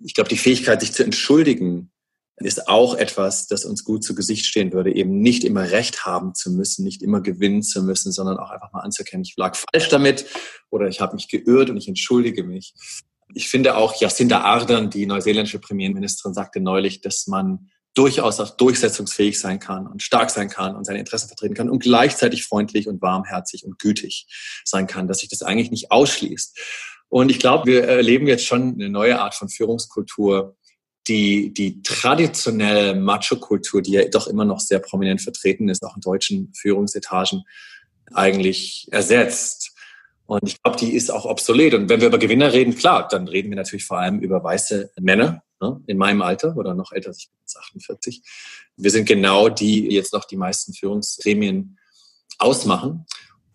ich 0.00 0.14
glaube, 0.14 0.28
die 0.28 0.36
Fähigkeit, 0.36 0.80
sich 0.80 0.92
zu 0.92 1.04
entschuldigen, 1.04 1.90
ist 2.38 2.68
auch 2.68 2.94
etwas, 2.94 3.46
das 3.46 3.64
uns 3.64 3.82
gut 3.82 4.04
zu 4.04 4.14
Gesicht 4.14 4.44
stehen 4.44 4.72
würde, 4.72 4.94
eben 4.94 5.20
nicht 5.20 5.42
immer 5.42 5.70
Recht 5.70 6.04
haben 6.04 6.34
zu 6.34 6.50
müssen, 6.50 6.84
nicht 6.84 7.02
immer 7.02 7.22
gewinnen 7.22 7.62
zu 7.62 7.82
müssen, 7.82 8.12
sondern 8.12 8.36
auch 8.36 8.50
einfach 8.50 8.72
mal 8.72 8.80
anzuerkennen, 8.80 9.24
ich 9.24 9.34
lag 9.36 9.56
falsch 9.56 9.88
damit 9.88 10.26
oder 10.70 10.86
ich 10.86 11.00
habe 11.00 11.14
mich 11.14 11.28
geirrt 11.28 11.70
und 11.70 11.78
ich 11.78 11.88
entschuldige 11.88 12.44
mich. 12.44 12.74
Ich 13.32 13.48
finde 13.48 13.76
auch 13.76 13.98
Jacinda 13.98 14.42
Ardern, 14.42 14.90
die 14.90 15.06
neuseeländische 15.06 15.60
Premierministerin, 15.60 16.34
sagte 16.34 16.60
neulich, 16.60 17.00
dass 17.00 17.26
man 17.26 17.70
durchaus 17.96 18.40
auch 18.40 18.50
durchsetzungsfähig 18.50 19.40
sein 19.40 19.58
kann 19.58 19.86
und 19.86 20.02
stark 20.02 20.30
sein 20.30 20.48
kann 20.48 20.76
und 20.76 20.84
seine 20.84 20.98
Interessen 20.98 21.28
vertreten 21.28 21.54
kann 21.54 21.70
und 21.70 21.82
gleichzeitig 21.82 22.44
freundlich 22.44 22.88
und 22.88 23.00
warmherzig 23.00 23.64
und 23.64 23.78
gütig 23.78 24.26
sein 24.64 24.86
kann, 24.86 25.08
dass 25.08 25.18
sich 25.18 25.30
das 25.30 25.42
eigentlich 25.42 25.70
nicht 25.70 25.90
ausschließt. 25.90 26.58
Und 27.08 27.30
ich 27.30 27.38
glaube, 27.38 27.66
wir 27.66 27.84
erleben 27.84 28.26
jetzt 28.26 28.44
schon 28.44 28.74
eine 28.74 28.90
neue 28.90 29.20
Art 29.20 29.34
von 29.34 29.48
Führungskultur, 29.48 30.56
die 31.08 31.54
die 31.54 31.82
traditionelle 31.82 32.94
Macho-Kultur, 32.94 33.80
die 33.80 33.92
ja 33.92 34.08
doch 34.08 34.26
immer 34.26 34.44
noch 34.44 34.60
sehr 34.60 34.80
prominent 34.80 35.22
vertreten 35.22 35.68
ist, 35.68 35.84
auch 35.84 35.94
in 35.94 36.02
deutschen 36.02 36.52
Führungsetagen, 36.54 37.44
eigentlich 38.12 38.88
ersetzt. 38.90 39.72
Und 40.26 40.42
ich 40.46 40.60
glaube, 40.62 40.78
die 40.78 40.94
ist 40.94 41.10
auch 41.10 41.24
obsolet. 41.24 41.74
Und 41.74 41.88
wenn 41.88 42.00
wir 42.00 42.08
über 42.08 42.18
Gewinner 42.18 42.52
reden, 42.52 42.74
klar, 42.74 43.06
dann 43.08 43.28
reden 43.28 43.50
wir 43.50 43.56
natürlich 43.56 43.84
vor 43.84 43.98
allem 43.98 44.18
über 44.18 44.42
weiße 44.42 44.90
Männer 45.00 45.42
ne, 45.60 45.82
in 45.86 45.98
meinem 45.98 46.22
Alter 46.22 46.56
oder 46.56 46.74
noch 46.74 46.92
älter, 46.92 47.10
ich 47.16 47.28
bin 47.30 47.38
jetzt 47.40 47.56
48. 47.56 48.22
Wir 48.76 48.90
sind 48.90 49.06
genau 49.06 49.48
die, 49.48 49.88
die 49.88 49.94
jetzt 49.94 50.12
noch 50.12 50.24
die 50.24 50.36
meisten 50.36 50.72
Führungsgremien 50.72 51.78
ausmachen. 52.38 53.06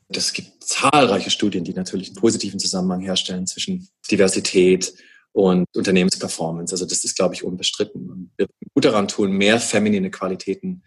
Es 0.09 0.33
gibt 0.33 0.63
zahlreiche 0.63 1.29
Studien, 1.29 1.63
die 1.63 1.73
natürlich 1.73 2.09
einen 2.09 2.17
positiven 2.17 2.59
Zusammenhang 2.59 3.01
herstellen 3.01 3.47
zwischen 3.47 3.87
Diversität 4.09 4.93
und 5.31 5.65
Unternehmensperformance. 5.75 6.73
Also 6.73 6.85
das 6.85 7.03
ist, 7.03 7.15
glaube 7.15 7.35
ich, 7.35 7.43
unbestritten. 7.43 8.09
Und 8.09 8.31
wir 8.37 8.47
gut 8.73 8.85
daran 8.85 9.07
tun, 9.07 9.31
mehr 9.31 9.59
feminine 9.59 10.11
Qualitäten 10.11 10.83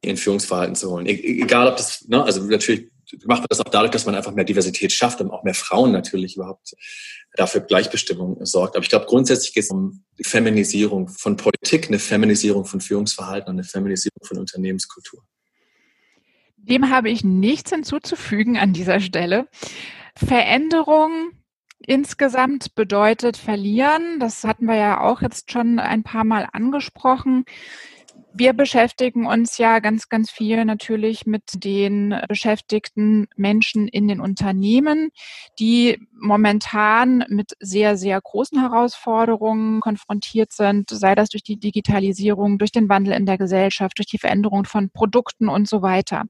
in 0.00 0.16
Führungsverhalten 0.16 0.74
zu 0.74 0.90
holen. 0.90 1.06
E-, 1.06 1.42
egal, 1.42 1.68
ob 1.68 1.76
das, 1.76 2.06
ne, 2.08 2.22
also 2.22 2.42
natürlich 2.44 2.90
macht 3.24 3.40
man 3.40 3.46
das 3.48 3.60
auch 3.60 3.70
dadurch, 3.70 3.90
dass 3.90 4.06
man 4.06 4.14
einfach 4.14 4.32
mehr 4.32 4.44
Diversität 4.44 4.92
schafft 4.92 5.20
und 5.20 5.30
auch 5.30 5.42
mehr 5.44 5.54
Frauen 5.54 5.92
natürlich 5.92 6.36
überhaupt 6.36 6.74
dafür 7.34 7.60
Gleichbestimmung 7.62 8.44
sorgt. 8.44 8.76
Aber 8.76 8.82
ich 8.82 8.90
glaube, 8.90 9.06
grundsätzlich 9.06 9.54
geht 9.54 9.64
es 9.64 9.70
um 9.70 10.04
die 10.18 10.24
Feminisierung 10.24 11.08
von 11.08 11.36
Politik, 11.36 11.88
eine 11.88 11.98
Feminisierung 11.98 12.64
von 12.64 12.80
Führungsverhalten 12.80 13.48
und 13.48 13.56
eine 13.56 13.64
Feminisierung 13.64 14.24
von 14.24 14.38
Unternehmenskultur. 14.38 15.22
Dem 16.56 16.90
habe 16.90 17.10
ich 17.10 17.24
nichts 17.24 17.70
hinzuzufügen 17.70 18.58
an 18.58 18.72
dieser 18.72 19.00
Stelle. 19.00 19.48
Veränderung 20.14 21.30
insgesamt 21.86 22.74
bedeutet 22.74 23.36
verlieren. 23.36 24.20
Das 24.20 24.44
hatten 24.44 24.66
wir 24.66 24.76
ja 24.76 25.00
auch 25.00 25.22
jetzt 25.22 25.50
schon 25.52 25.78
ein 25.78 26.02
paar 26.02 26.24
Mal 26.24 26.48
angesprochen 26.52 27.44
wir 28.38 28.52
beschäftigen 28.52 29.26
uns 29.26 29.58
ja 29.58 29.80
ganz, 29.80 30.08
ganz 30.08 30.30
viel 30.30 30.64
natürlich 30.64 31.26
mit 31.26 31.64
den 31.64 32.14
beschäftigten 32.28 33.26
Menschen 33.36 33.88
in 33.88 34.06
den 34.06 34.20
Unternehmen, 34.20 35.10
die 35.58 36.06
momentan 36.12 37.24
mit 37.28 37.56
sehr, 37.58 37.96
sehr 37.96 38.20
großen 38.20 38.60
Herausforderungen 38.60 39.80
konfrontiert 39.80 40.52
sind, 40.52 40.90
sei 40.90 41.14
das 41.14 41.30
durch 41.30 41.42
die 41.42 41.58
Digitalisierung, 41.58 42.58
durch 42.58 42.72
den 42.72 42.88
Wandel 42.88 43.14
in 43.14 43.26
der 43.26 43.38
Gesellschaft, 43.38 43.98
durch 43.98 44.06
die 44.06 44.18
Veränderung 44.18 44.64
von 44.64 44.90
Produkten 44.90 45.48
und 45.48 45.68
so 45.68 45.82
weiter. 45.82 46.24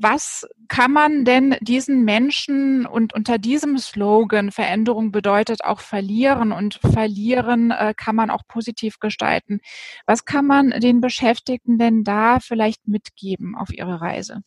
Was 0.00 0.48
kann 0.68 0.92
man 0.92 1.24
denn 1.24 1.56
diesen 1.60 2.04
Menschen 2.04 2.86
und 2.86 3.12
unter 3.12 3.36
diesem 3.38 3.76
Slogan 3.76 4.50
Veränderung 4.50 5.12
bedeutet 5.12 5.64
auch 5.64 5.80
verlieren 5.80 6.52
und 6.52 6.74
verlieren 6.76 7.70
äh, 7.70 7.92
kann 7.94 8.16
man 8.16 8.30
auch 8.30 8.42
positiv 8.48 9.00
gestalten? 9.00 9.60
Was 10.06 10.24
kann 10.24 10.46
man 10.46 10.70
den 10.70 11.00
Beschäftigten 11.02 11.21
denn 11.22 12.04
da 12.04 12.40
vielleicht 12.40 12.86
mitgeben 12.86 13.54
auf 13.56 13.72
ihre 13.72 14.00
Reise? 14.00 14.42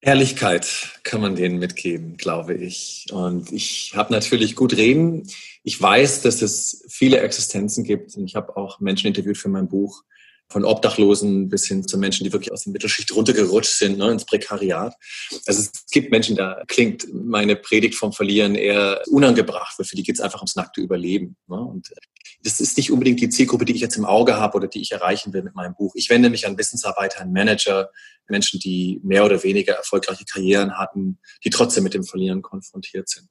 Ehrlichkeit 0.00 0.98
kann 1.04 1.20
man 1.20 1.36
denen 1.36 1.60
mitgeben, 1.60 2.16
glaube 2.16 2.54
ich. 2.54 3.06
Und 3.12 3.52
ich 3.52 3.92
habe 3.94 4.12
natürlich 4.12 4.56
gut 4.56 4.76
reden. 4.76 5.28
Ich 5.62 5.80
weiß, 5.80 6.22
dass 6.22 6.42
es 6.42 6.84
viele 6.88 7.20
Existenzen 7.20 7.84
gibt. 7.84 8.16
Und 8.16 8.24
ich 8.24 8.34
habe 8.34 8.56
auch 8.56 8.80
Menschen 8.80 9.06
interviewt 9.06 9.38
für 9.38 9.48
mein 9.48 9.68
Buch, 9.68 10.02
von 10.48 10.64
Obdachlosen 10.64 11.48
bis 11.48 11.66
hin 11.66 11.86
zu 11.86 11.98
Menschen, 11.98 12.24
die 12.24 12.32
wirklich 12.32 12.52
aus 12.52 12.64
der 12.64 12.72
Mittelschicht 12.72 13.14
runtergerutscht 13.14 13.72
sind, 13.72 13.96
ne, 13.96 14.10
ins 14.10 14.26
Prekariat. 14.26 14.94
Also 15.46 15.62
es 15.62 15.86
gibt 15.90 16.10
Menschen, 16.10 16.36
da 16.36 16.62
klingt 16.66 17.06
meine 17.12 17.56
Predigt 17.56 17.94
vom 17.94 18.12
Verlieren 18.12 18.54
eher 18.54 19.02
unangebracht, 19.08 19.78
weil 19.78 19.86
für 19.86 19.96
die 19.96 20.02
geht 20.02 20.16
es 20.16 20.20
einfach 20.20 20.40
ums 20.40 20.56
nackte 20.56 20.80
Überleben. 20.80 21.36
Ne? 21.46 21.56
Und 21.56 21.90
das 22.44 22.60
ist 22.60 22.76
nicht 22.76 22.90
unbedingt 22.90 23.20
die 23.20 23.28
Zielgruppe, 23.28 23.64
die 23.64 23.74
ich 23.74 23.80
jetzt 23.80 23.96
im 23.96 24.04
Auge 24.04 24.36
habe 24.36 24.56
oder 24.56 24.68
die 24.68 24.80
ich 24.80 24.92
erreichen 24.92 25.32
will 25.32 25.42
mit 25.42 25.54
meinem 25.54 25.74
Buch. 25.74 25.92
Ich 25.94 26.10
wende 26.10 26.30
mich 26.30 26.46
an 26.46 26.58
Wissensarbeiter, 26.58 27.20
an 27.20 27.32
Manager, 27.32 27.90
Menschen, 28.28 28.60
die 28.60 29.00
mehr 29.04 29.24
oder 29.24 29.42
weniger 29.42 29.74
erfolgreiche 29.74 30.24
Karrieren 30.24 30.78
hatten, 30.78 31.18
die 31.44 31.50
trotzdem 31.50 31.84
mit 31.84 31.94
dem 31.94 32.04
Verlieren 32.04 32.42
konfrontiert 32.42 33.08
sind 33.08 33.28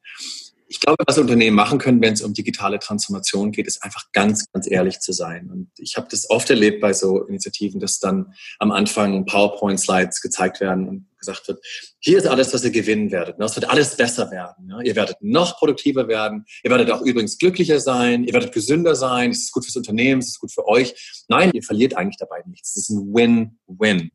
ich 0.72 0.80
glaube, 0.80 1.04
was 1.06 1.18
Unternehmen 1.18 1.54
machen 1.54 1.80
können, 1.80 2.02
wenn 2.02 2.14
es 2.14 2.22
um 2.22 2.34
digitale 2.34 2.80
Transformation 2.80 3.52
geht, 3.52 3.68
ist 3.68 3.84
einfach 3.84 4.06
ganz, 4.14 4.50
ganz 4.54 4.72
ehrlich 4.72 5.02
zu 5.02 5.12
sein. 5.12 5.50
Und 5.52 5.70
ich 5.78 5.98
habe 5.98 6.08
das 6.10 6.30
oft 6.30 6.50
erlebt 6.50 6.80
bei 6.80 6.94
so 6.94 7.26
Initiativen, 7.26 7.82
dass 7.82 8.00
dann 8.00 8.34
am 8.58 8.72
Anfang 8.72 9.26
PowerPoint-Slides 9.26 10.22
gezeigt 10.22 10.62
werden 10.62 10.88
und 10.88 11.08
gesagt 11.20 11.46
wird, 11.50 11.60
hier 12.00 12.18
ist 12.18 12.26
alles, 12.26 12.54
was 12.54 12.64
ihr 12.64 12.72
gewinnen 12.72 13.12
werdet. 13.12 13.38
Es 13.38 13.56
wird 13.58 13.70
alles 13.70 13.98
besser 13.98 14.32
werden. 14.32 14.72
Ihr 14.86 14.96
werdet 14.96 15.18
noch 15.20 15.58
produktiver 15.58 16.08
werden. 16.08 16.46
Ihr 16.64 16.72
werdet 16.72 16.90
auch 16.90 17.02
übrigens 17.02 17.38
glücklicher 17.38 17.82
sein. 17.82 18.24
Ihr 18.24 18.32
werdet 18.34 18.54
gesünder 18.54 18.96
sein. 18.96 19.32
Es 19.32 19.40
ist 19.40 19.52
gut 19.52 19.66
fürs 19.66 19.76
Unternehmen. 19.76 20.22
Es 20.22 20.30
ist 20.30 20.40
gut 20.40 20.54
für 20.54 20.66
euch. 20.66 21.26
Nein, 21.28 21.52
ihr 21.54 21.64
verliert 21.64 21.98
eigentlich 21.98 22.18
dabei 22.18 22.42
nichts. 22.48 22.78
Es 22.78 22.84
ist 22.84 22.90
ein 22.92 23.14
Win-Win. 23.14 24.10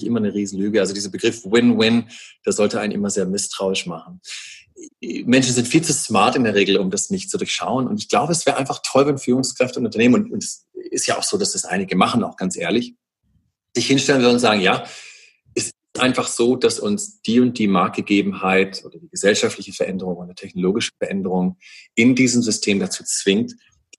Immer 0.00 0.18
eine 0.20 0.32
Riesenlüge. 0.32 0.80
Also 0.80 0.94
dieser 0.94 1.10
Begriff 1.10 1.44
Win-Win, 1.44 2.04
der 2.46 2.52
sollte 2.52 2.78
einen 2.80 2.92
immer 2.92 3.10
sehr 3.10 3.26
misstrauisch 3.26 3.86
machen. 3.86 4.20
Menschen 5.00 5.54
sind 5.54 5.68
viel 5.68 5.82
zu 5.82 5.92
smart 5.92 6.36
in 6.36 6.44
der 6.44 6.54
Regel, 6.54 6.78
um 6.78 6.90
das 6.90 7.10
nicht 7.10 7.30
zu 7.30 7.38
durchschauen. 7.38 7.86
Und 7.86 7.98
ich 8.00 8.08
glaube, 8.08 8.32
es 8.32 8.46
wäre 8.46 8.56
einfach 8.56 8.80
toll, 8.84 9.06
wenn 9.06 9.18
Führungskräfte 9.18 9.78
und 9.78 9.86
Unternehmen, 9.86 10.30
und 10.30 10.42
es 10.42 10.66
ist 10.90 11.06
ja 11.06 11.18
auch 11.18 11.22
so, 11.22 11.36
dass 11.38 11.52
das 11.52 11.64
einige 11.64 11.96
machen, 11.96 12.22
auch 12.24 12.36
ganz 12.36 12.56
ehrlich, 12.56 12.94
sich 13.74 13.86
hinstellen 13.86 14.22
würden 14.22 14.34
und 14.34 14.40
sagen, 14.40 14.60
ja, 14.60 14.84
es 15.54 15.66
ist 15.66 15.74
einfach 15.98 16.28
so, 16.28 16.56
dass 16.56 16.80
uns 16.80 17.20
die 17.22 17.40
und 17.40 17.58
die 17.58 17.66
Marktgegebenheit 17.66 18.84
oder 18.84 18.98
die 18.98 19.08
gesellschaftliche 19.08 19.72
Veränderung 19.72 20.16
oder 20.16 20.34
technologische 20.34 20.92
Veränderung 20.98 21.58
in 21.94 22.14
diesem 22.14 22.42
System 22.42 22.80
dazu 22.80 23.04
zwingt, 23.04 23.54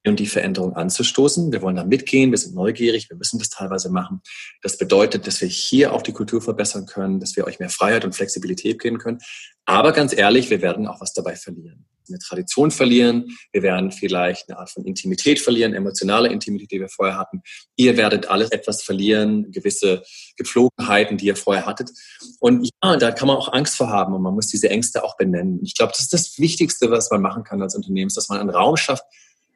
und 0.07 0.19
die 0.19 0.27
Veränderung 0.27 0.73
anzustoßen. 0.75 1.51
Wir 1.51 1.61
wollen 1.61 1.75
da 1.75 1.83
mitgehen, 1.83 2.31
wir 2.31 2.37
sind 2.37 2.55
neugierig, 2.55 3.09
wir 3.09 3.17
müssen 3.17 3.39
das 3.39 3.49
teilweise 3.49 3.89
machen. 3.89 4.21
Das 4.61 4.77
bedeutet, 4.77 5.27
dass 5.27 5.41
wir 5.41 5.47
hier 5.47 5.93
auch 5.93 6.01
die 6.01 6.13
Kultur 6.13 6.41
verbessern 6.41 6.85
können, 6.85 7.19
dass 7.19 7.35
wir 7.35 7.45
euch 7.45 7.59
mehr 7.59 7.69
Freiheit 7.69 8.05
und 8.05 8.15
Flexibilität 8.15 8.79
geben 8.79 8.97
können. 8.97 9.19
Aber 9.65 9.91
ganz 9.91 10.15
ehrlich, 10.15 10.49
wir 10.49 10.61
werden 10.61 10.87
auch 10.87 11.01
was 11.01 11.13
dabei 11.13 11.35
verlieren. 11.35 11.85
Eine 12.07 12.17
Tradition 12.17 12.71
verlieren, 12.71 13.37
wir 13.51 13.61
werden 13.61 13.91
vielleicht 13.91 14.49
eine 14.49 14.57
Art 14.57 14.71
von 14.71 14.83
Intimität 14.83 15.39
verlieren, 15.39 15.75
emotionale 15.75 16.29
Intimität, 16.29 16.71
die 16.71 16.79
wir 16.79 16.89
vorher 16.89 17.19
hatten. 17.19 17.43
Ihr 17.75 17.97
werdet 17.97 18.31
alles 18.31 18.51
etwas 18.51 18.81
verlieren, 18.81 19.51
gewisse 19.51 20.01
Gepflogenheiten, 20.35 21.17
die 21.17 21.27
ihr 21.27 21.35
vorher 21.35 21.67
hattet. 21.67 21.91
Und 22.39 22.67
ja, 22.83 22.97
da 22.97 23.11
kann 23.11 23.27
man 23.27 23.37
auch 23.37 23.53
Angst 23.53 23.75
vor 23.75 23.89
haben 23.89 24.15
und 24.15 24.23
man 24.23 24.33
muss 24.33 24.47
diese 24.47 24.71
Ängste 24.71 25.03
auch 25.03 25.17
benennen. 25.17 25.59
Ich 25.63 25.75
glaube, 25.75 25.91
das 25.91 26.01
ist 26.01 26.13
das 26.13 26.39
Wichtigste, 26.39 26.89
was 26.89 27.11
man 27.11 27.21
machen 27.21 27.43
kann 27.43 27.61
als 27.61 27.75
Unternehmen, 27.75 28.09
dass 28.15 28.27
man 28.27 28.39
einen 28.39 28.49
Raum 28.49 28.75
schafft, 28.75 29.03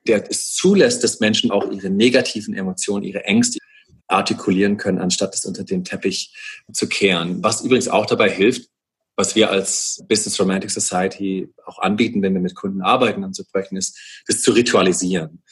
der 0.08 0.30
es 0.30 0.54
zulässt, 0.54 1.04
dass 1.04 1.20
Menschen 1.20 1.52
auch 1.52 1.72
ihre 1.72 1.90
negativen 1.90 2.54
Emotionen, 2.54 3.04
ihre 3.04 3.24
Ängste 3.24 3.60
artikulieren 4.08 4.78
können, 4.78 5.00
anstatt 5.00 5.34
es 5.34 5.46
unter 5.46 5.64
den 5.64 5.84
Teppich 5.84 6.34
zu 6.72 6.88
kehren. 6.88 7.42
Was 7.44 7.62
übrigens 7.62 7.88
auch 7.88 8.06
dabei 8.06 8.30
hilft, 8.30 8.70
was 9.16 9.36
wir 9.36 9.52
als 9.52 10.04
Business 10.08 10.40
Romantic 10.40 10.72
Society 10.72 11.50
auch 11.66 11.80
anbieten, 11.80 12.22
wenn 12.22 12.34
wir 12.34 12.42
mit 12.42 12.56
Kunden 12.56 12.82
arbeiten 12.82 13.24
an 13.24 13.34
so 13.34 13.44
Projekten, 13.44 13.78
ist, 13.78 13.98
das 14.28 14.42
zu 14.42 14.52
ritualisieren, 14.52 15.44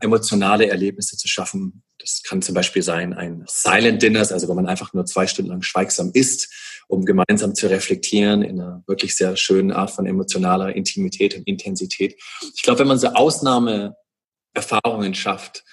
emotionale 0.00 0.68
Erlebnisse 0.68 1.16
zu 1.16 1.26
schaffen, 1.26 1.82
Das 2.00 2.22
kann 2.22 2.42
zum 2.42 2.54
Beispiel 2.54 2.82
sein 2.82 3.12
ein 3.12 3.44
Silent 3.48 4.02
Dinners, 4.02 4.30
also 4.30 4.46
wo 4.48 4.54
man 4.54 4.66
einfach 4.66 4.94
nur 4.94 5.04
zwei 5.04 5.26
Stunden 5.26 5.50
lang 5.50 5.62
schweigsam 5.62 6.10
isst, 6.14 6.48
um 6.86 7.04
gemeinsam 7.04 7.54
zu 7.54 7.68
reflektieren 7.68 8.42
in 8.42 8.60
einer 8.60 8.84
wirklich 8.86 9.16
sehr 9.16 9.36
schönen 9.36 9.72
Art 9.72 9.90
von 9.90 10.06
emotionaler 10.06 10.76
Intimität 10.76 11.36
und 11.36 11.46
Intensität. 11.46 12.16
Ich 12.54 12.62
glaube, 12.62 12.80
wenn 12.80 12.88
man 12.88 12.98
so 12.98 13.08
Ausnahmeerfahrungen 13.08 15.14
schafft, 15.14 15.64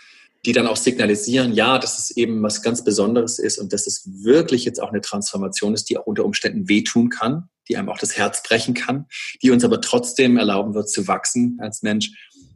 die 0.46 0.54
dann 0.54 0.68
auch 0.68 0.78
signalisieren, 0.78 1.54
ja, 1.54 1.80
dass 1.80 1.98
es 1.98 2.12
eben 2.12 2.42
was 2.44 2.62
ganz 2.62 2.84
Besonderes 2.84 3.40
ist 3.40 3.58
und 3.58 3.74
dass 3.74 3.88
es 3.88 4.08
wirklich 4.24 4.64
jetzt 4.64 4.82
auch 4.82 4.90
eine 4.90 5.02
Transformation 5.02 5.74
ist, 5.74 5.90
die 5.90 5.98
auch 5.98 6.06
unter 6.06 6.24
Umständen 6.24 6.70
wehtun 6.70 7.10
kann, 7.10 7.50
die 7.68 7.78
einem 7.78 7.90
auch 7.90 7.98
das 7.98 8.16
Herz 8.16 8.44
brechen 8.44 8.76
kann, 8.76 9.08
die 9.42 9.50
uns 9.50 9.64
aber 9.64 9.82
trotzdem 9.82 10.38
erlauben 10.38 10.76
wird 10.76 10.90
zu 10.90 11.08
wachsen 11.08 11.58
als 11.60 11.82
Mensch. 11.82 12.12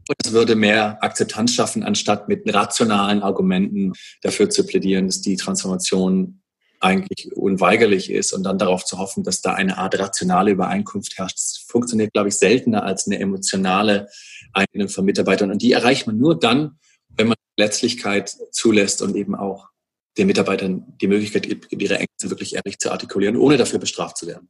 Und 0.07 0.15
es 0.23 0.31
würde 0.31 0.55
mehr 0.55 1.03
Akzeptanz 1.03 1.53
schaffen, 1.53 1.83
anstatt 1.83 2.29
mit 2.29 2.51
rationalen 2.53 3.21
Argumenten 3.21 3.93
dafür 4.21 4.49
zu 4.49 4.65
plädieren, 4.65 5.07
dass 5.07 5.21
die 5.21 5.35
Transformation 5.35 6.41
eigentlich 6.79 7.35
unweigerlich 7.35 8.09
ist 8.09 8.33
und 8.33 8.43
dann 8.43 8.57
darauf 8.57 8.85
zu 8.85 8.99
hoffen, 8.99 9.23
dass 9.23 9.41
da 9.41 9.53
eine 9.53 9.77
Art 9.77 9.99
rationale 9.99 10.51
Übereinkunft 10.51 11.17
herrscht. 11.17 11.37
Das 11.37 11.65
funktioniert, 11.67 12.13
glaube 12.13 12.29
ich, 12.29 12.35
seltener 12.35 12.83
als 12.83 13.05
eine 13.05 13.19
emotionale 13.19 14.07
Einigung 14.53 14.89
von 14.89 15.05
Mitarbeitern. 15.05 15.51
Und 15.51 15.61
die 15.61 15.73
erreicht 15.73 16.07
man 16.07 16.17
nur 16.17 16.39
dann, 16.39 16.77
wenn 17.15 17.27
man 17.27 17.37
Letztlichkeit 17.57 18.35
zulässt 18.51 19.01
und 19.01 19.15
eben 19.15 19.35
auch 19.35 19.69
den 20.17 20.27
Mitarbeitern 20.27 20.85
die 21.01 21.07
Möglichkeit 21.07 21.47
gibt, 21.47 21.71
ihre 21.71 21.99
Ängste 21.99 22.29
wirklich 22.29 22.55
ehrlich 22.55 22.79
zu 22.79 22.91
artikulieren, 22.91 23.37
ohne 23.37 23.57
dafür 23.57 23.79
bestraft 23.79 24.17
zu 24.17 24.27
werden. 24.27 24.49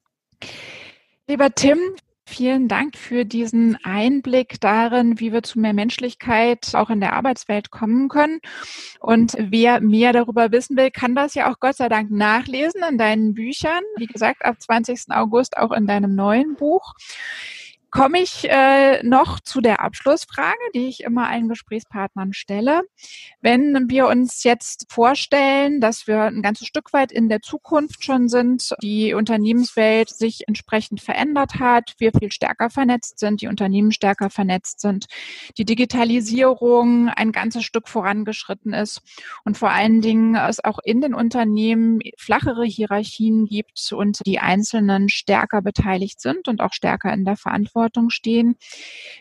Lieber 1.27 1.53
Tim, 1.53 1.77
vielen 2.27 2.67
Dank 2.67 2.97
für 2.97 3.25
diesen 3.25 3.77
Einblick 3.83 4.59
darin, 4.61 5.19
wie 5.19 5.31
wir 5.31 5.43
zu 5.43 5.59
mehr 5.59 5.73
Menschlichkeit 5.73 6.73
auch 6.73 6.89
in 6.89 6.99
der 6.99 7.13
Arbeitswelt 7.13 7.69
kommen 7.71 8.09
können. 8.09 8.39
Und 8.99 9.35
wer 9.37 9.81
mehr 9.81 10.13
darüber 10.13 10.51
wissen 10.51 10.77
will, 10.77 10.91
kann 10.91 11.15
das 11.15 11.35
ja 11.35 11.51
auch 11.51 11.59
Gott 11.59 11.75
sei 11.75 11.89
Dank 11.89 12.09
nachlesen 12.09 12.81
in 12.89 12.97
deinen 12.97 13.33
Büchern. 13.33 13.83
Wie 13.97 14.07
gesagt, 14.07 14.45
ab 14.45 14.59
20. 14.59 15.09
August 15.09 15.57
auch 15.57 15.71
in 15.71 15.85
deinem 15.85 16.15
neuen 16.15 16.55
Buch 16.55 16.93
komme 17.91 18.21
ich 18.21 18.47
äh, 18.49 19.01
noch 19.03 19.39
zu 19.39 19.61
der 19.61 19.81
Abschlussfrage, 19.81 20.59
die 20.75 20.87
ich 20.87 21.01
immer 21.01 21.27
allen 21.27 21.49
Gesprächspartnern 21.49 22.33
stelle. 22.33 22.83
Wenn 23.41 23.89
wir 23.89 24.07
uns 24.07 24.43
jetzt 24.43 24.85
vorstellen, 24.91 25.81
dass 25.81 26.05
wir 26.05 26.23
ein 26.23 26.41
ganzes 26.41 26.67
Stück 26.67 26.93
weit 26.93 27.11
in 27.11 27.29
der 27.29 27.41
Zukunft 27.41 28.03
schon 28.03 28.29
sind, 28.29 28.75
die 28.83 29.13
Unternehmenswelt 29.13 30.09
sich 30.09 30.47
entsprechend 30.47 31.01
verändert 31.01 31.55
hat, 31.59 31.95
wir 31.97 32.11
viel 32.11 32.31
stärker 32.31 32.69
vernetzt 32.69 33.19
sind, 33.19 33.41
die 33.41 33.47
Unternehmen 33.47 33.91
stärker 33.91 34.29
vernetzt 34.29 34.81
sind, 34.81 35.07
die 35.57 35.65
Digitalisierung 35.65 37.09
ein 37.09 37.31
ganzes 37.31 37.63
Stück 37.63 37.87
vorangeschritten 37.87 38.73
ist 38.73 39.01
und 39.45 39.57
vor 39.57 39.71
allen 39.71 40.01
Dingen 40.01 40.35
es 40.35 40.63
auch 40.63 40.79
in 40.83 41.01
den 41.01 41.15
Unternehmen 41.15 41.99
flachere 42.17 42.65
Hierarchien 42.65 43.45
gibt 43.45 43.91
und 43.91 44.19
die 44.25 44.39
Einzelnen 44.39 45.09
stärker 45.09 45.61
beteiligt 45.61 46.21
sind 46.21 46.47
und 46.47 46.61
auch 46.61 46.73
stärker 46.73 47.11
in 47.13 47.25
der 47.25 47.35
Verantwortung 47.35 47.78
Verantwortung 47.79 48.09
stehen. 48.09 48.55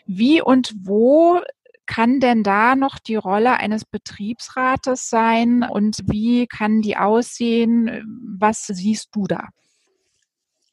Wie 0.05 0.41
und 0.41 0.73
wo 0.83 1.39
kann 1.85 2.19
denn 2.19 2.43
da 2.43 2.75
noch 2.75 2.99
die 2.99 3.15
Rolle 3.15 3.53
eines 3.53 3.83
Betriebsrates 3.83 5.09
sein 5.09 5.63
und 5.67 5.97
wie 6.05 6.45
kann 6.45 6.81
die 6.81 6.97
aussehen? 6.97 8.03
Was 8.37 8.67
siehst 8.67 9.09
du 9.13 9.25
da? 9.25 9.49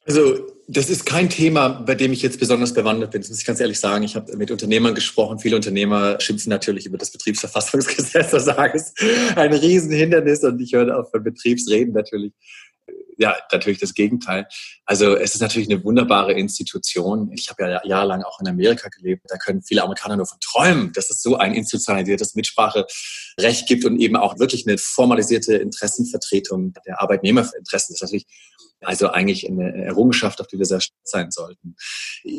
Also 0.05 0.47
das 0.69 0.89
ist 0.89 1.05
kein 1.05 1.29
Thema, 1.29 1.69
bei 1.69 1.95
dem 1.95 2.13
ich 2.13 2.21
jetzt 2.21 2.39
besonders 2.39 2.73
bewandert 2.73 3.11
bin. 3.11 3.21
Das 3.21 3.29
muss 3.29 3.39
ich 3.39 3.45
ganz 3.45 3.59
ehrlich 3.59 3.79
sagen. 3.79 4.03
Ich 4.03 4.15
habe 4.15 4.37
mit 4.37 4.51
Unternehmern 4.51 4.95
gesprochen. 4.95 5.39
Viele 5.39 5.55
Unternehmer 5.55 6.19
schimpfen 6.19 6.49
natürlich 6.49 6.85
über 6.85 6.97
das 6.97 7.11
Betriebsverfassungsgesetz 7.11 8.31
und 8.33 8.39
sagen, 8.39 8.73
es 8.75 8.93
ist 8.97 9.37
ein 9.37 9.53
Riesenhindernis. 9.53 10.43
Und 10.43 10.61
ich 10.61 10.73
höre 10.73 10.97
auch 10.97 11.09
von 11.09 11.23
Betriebsreden 11.23 11.93
natürlich 11.93 12.33
ja, 13.17 13.35
natürlich 13.51 13.79
das 13.79 13.93
Gegenteil. 13.93 14.47
Also 14.85 15.15
es 15.15 15.35
ist 15.35 15.41
natürlich 15.41 15.69
eine 15.69 15.83
wunderbare 15.83 16.33
Institution. 16.33 17.31
Ich 17.33 17.49
habe 17.49 17.63
ja 17.63 17.81
jahrelang 17.83 18.23
auch 18.23 18.39
in 18.39 18.47
Amerika 18.47 18.89
gelebt. 18.89 19.23
Da 19.27 19.37
können 19.37 19.61
viele 19.61 19.83
Amerikaner 19.83 20.17
nur 20.17 20.27
von 20.27 20.39
träumen, 20.39 20.93
dass 20.93 21.09
es 21.09 21.21
so 21.21 21.37
ein 21.37 21.53
institutionalisiertes 21.53 22.35
Mitspracherecht 22.35 23.67
gibt 23.67 23.85
und 23.85 23.99
eben 23.99 24.15
auch 24.15 24.39
wirklich 24.39 24.67
eine 24.67 24.77
formalisierte 24.77 25.55
Interessenvertretung 25.55 26.73
der 26.85 27.01
Arbeitnehmerinteressen. 27.01 27.71
Das 27.71 27.89
ist 27.89 28.01
natürlich 28.01 28.25
also 28.81 29.09
eigentlich 29.09 29.49
eine 29.49 29.85
Errungenschaft, 29.85 30.39
auf 30.39 30.47
die 30.47 30.59
wir 30.59 30.65
sehr 30.65 30.81
stolz 30.81 30.99
sein 31.03 31.31
sollten. 31.31 31.75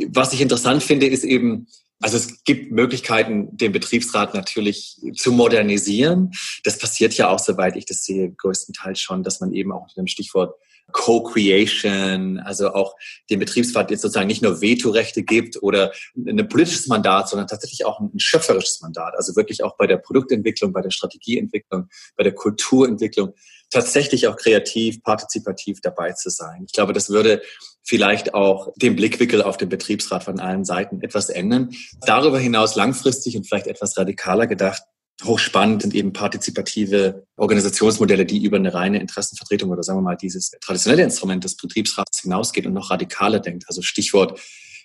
Was 0.08 0.32
ich 0.32 0.40
interessant 0.40 0.82
finde, 0.82 1.06
ist 1.06 1.24
eben, 1.24 1.66
also 2.00 2.16
es 2.16 2.44
gibt 2.44 2.70
Möglichkeiten, 2.70 3.56
den 3.56 3.72
Betriebsrat 3.72 4.34
natürlich 4.34 5.00
zu 5.14 5.32
modernisieren. 5.32 6.30
Das 6.64 6.78
passiert 6.78 7.14
ja 7.14 7.28
auch, 7.28 7.40
soweit 7.40 7.76
ich 7.76 7.86
das 7.86 8.04
sehe, 8.04 8.30
größtenteils 8.30 9.00
schon, 9.00 9.22
dass 9.22 9.40
man 9.40 9.52
eben 9.52 9.72
auch 9.72 9.82
unter 9.82 9.96
dem 9.96 10.06
Stichwort 10.06 10.54
Co-Creation, 10.92 12.38
also 12.38 12.72
auch 12.72 12.94
dem 13.30 13.40
Betriebsrat 13.40 13.90
jetzt 13.90 14.02
sozusagen 14.02 14.28
nicht 14.28 14.42
nur 14.42 14.62
Vetorechte 14.62 15.22
gibt 15.22 15.62
oder 15.62 15.92
ein 16.16 16.48
politisches 16.48 16.86
Mandat, 16.86 17.28
sondern 17.28 17.46
tatsächlich 17.46 17.84
auch 17.84 18.00
ein 18.00 18.18
schöpferisches 18.18 18.80
Mandat. 18.80 19.14
Also 19.14 19.36
wirklich 19.36 19.62
auch 19.62 19.76
bei 19.76 19.86
der 19.86 19.98
Produktentwicklung, 19.98 20.72
bei 20.72 20.80
der 20.80 20.90
Strategieentwicklung, 20.90 21.88
bei 22.16 22.24
der 22.24 22.34
Kulturentwicklung 22.34 23.34
tatsächlich 23.70 24.28
auch 24.28 24.36
kreativ, 24.36 25.02
partizipativ 25.02 25.80
dabei 25.82 26.12
zu 26.12 26.30
sein. 26.30 26.62
Ich 26.66 26.72
glaube, 26.72 26.94
das 26.94 27.10
würde 27.10 27.42
vielleicht 27.88 28.34
auch 28.34 28.72
den 28.76 28.96
Blickwinkel 28.96 29.42
auf 29.42 29.56
den 29.56 29.70
Betriebsrat 29.70 30.22
von 30.22 30.40
allen 30.40 30.66
Seiten 30.66 31.00
etwas 31.00 31.30
ändern. 31.30 31.70
Darüber 32.06 32.38
hinaus 32.38 32.76
langfristig 32.76 33.34
und 33.36 33.46
vielleicht 33.46 33.66
etwas 33.66 33.96
radikaler 33.96 34.46
gedacht, 34.46 34.82
hochspannend 35.24 35.82
sind 35.82 35.94
eben 35.94 36.12
partizipative 36.12 37.26
Organisationsmodelle, 37.36 38.26
die 38.26 38.44
über 38.44 38.58
eine 38.58 38.74
reine 38.74 39.00
Interessenvertretung 39.00 39.70
oder 39.70 39.82
sagen 39.82 39.98
wir 39.98 40.02
mal 40.02 40.16
dieses 40.16 40.50
traditionelle 40.60 41.02
Instrument 41.02 41.42
des 41.42 41.56
Betriebsrats 41.56 42.20
hinausgeht 42.20 42.66
und 42.66 42.74
noch 42.74 42.90
radikaler 42.90 43.40
denkt. 43.40 43.64
Also 43.68 43.80
Stichwort 43.80 44.38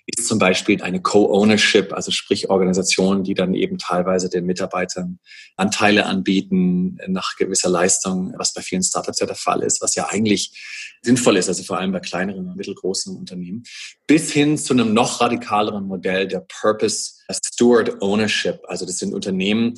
ist 0.06 0.28
zum 0.28 0.38
Beispiel 0.38 0.82
eine 0.82 1.00
Co-Ownership, 1.00 1.92
also 1.92 2.10
sprich 2.10 2.50
Organisationen, 2.50 3.24
die 3.24 3.34
dann 3.34 3.54
eben 3.54 3.78
teilweise 3.78 4.28
den 4.28 4.44
Mitarbeitern 4.44 5.18
Anteile 5.56 6.06
anbieten 6.06 6.98
nach 7.06 7.36
gewisser 7.36 7.70
Leistung, 7.70 8.34
was 8.36 8.52
bei 8.52 8.60
vielen 8.60 8.82
Startups 8.82 9.20
ja 9.20 9.26
der 9.26 9.36
Fall 9.36 9.62
ist, 9.62 9.80
was 9.80 9.94
ja 9.94 10.08
eigentlich 10.08 10.98
sinnvoll 11.02 11.36
ist, 11.36 11.48
also 11.48 11.62
vor 11.62 11.78
allem 11.78 11.92
bei 11.92 12.00
kleineren 12.00 12.48
und 12.48 12.56
mittelgroßen 12.56 13.16
Unternehmen, 13.16 13.64
bis 14.06 14.32
hin 14.32 14.58
zu 14.58 14.74
einem 14.74 14.92
noch 14.92 15.20
radikaleren 15.20 15.86
Modell 15.86 16.28
der 16.28 16.40
Purpose 16.40 17.12
Steward 17.30 18.02
Ownership. 18.02 18.60
Also 18.68 18.84
das 18.84 18.98
sind 18.98 19.14
Unternehmen, 19.14 19.74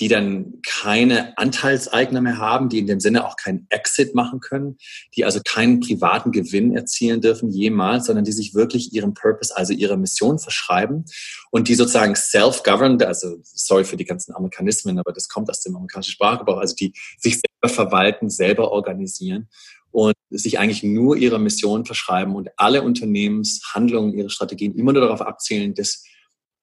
die 0.00 0.08
dann 0.08 0.60
keine 0.66 1.36
Anteilseigner 1.36 2.22
mehr 2.22 2.38
haben, 2.38 2.70
die 2.70 2.78
in 2.78 2.86
dem 2.86 3.00
Sinne 3.00 3.26
auch 3.26 3.36
keinen 3.36 3.66
Exit 3.68 4.14
machen 4.14 4.40
können, 4.40 4.78
die 5.14 5.26
also 5.26 5.40
keinen 5.44 5.80
privaten 5.80 6.32
Gewinn 6.32 6.74
erzielen 6.74 7.20
dürfen 7.20 7.50
jemals, 7.50 8.06
sondern 8.06 8.24
die 8.24 8.32
sich 8.32 8.54
wirklich 8.54 8.94
ihrem 8.94 9.12
Purpose, 9.12 9.54
also 9.54 9.74
ihrer 9.74 9.98
Mission 9.98 10.38
verschreiben 10.38 11.04
und 11.50 11.68
die 11.68 11.74
sozusagen 11.74 12.16
self-governed, 12.16 13.02
also 13.02 13.36
sorry 13.42 13.84
für 13.84 13.98
die 13.98 14.06
ganzen 14.06 14.34
Amerikanismen, 14.34 14.98
aber 14.98 15.12
das 15.12 15.28
kommt 15.28 15.50
aus 15.50 15.60
dem 15.60 15.76
amerikanischen 15.76 16.12
Sprachgebrauch, 16.12 16.58
also 16.58 16.74
die 16.74 16.94
sich 17.18 17.34
selber 17.34 17.74
verwalten, 17.74 18.30
selber 18.30 18.72
organisieren 18.72 19.48
und 19.90 20.14
sich 20.30 20.58
eigentlich 20.58 20.82
nur 20.82 21.16
ihrer 21.16 21.38
Mission 21.38 21.84
verschreiben 21.84 22.34
und 22.36 22.48
alle 22.56 22.82
Unternehmenshandlungen, 22.82 24.14
ihre 24.14 24.30
Strategien 24.30 24.74
immer 24.76 24.94
nur 24.94 25.02
darauf 25.02 25.20
abzielen, 25.20 25.74
dass 25.74 26.04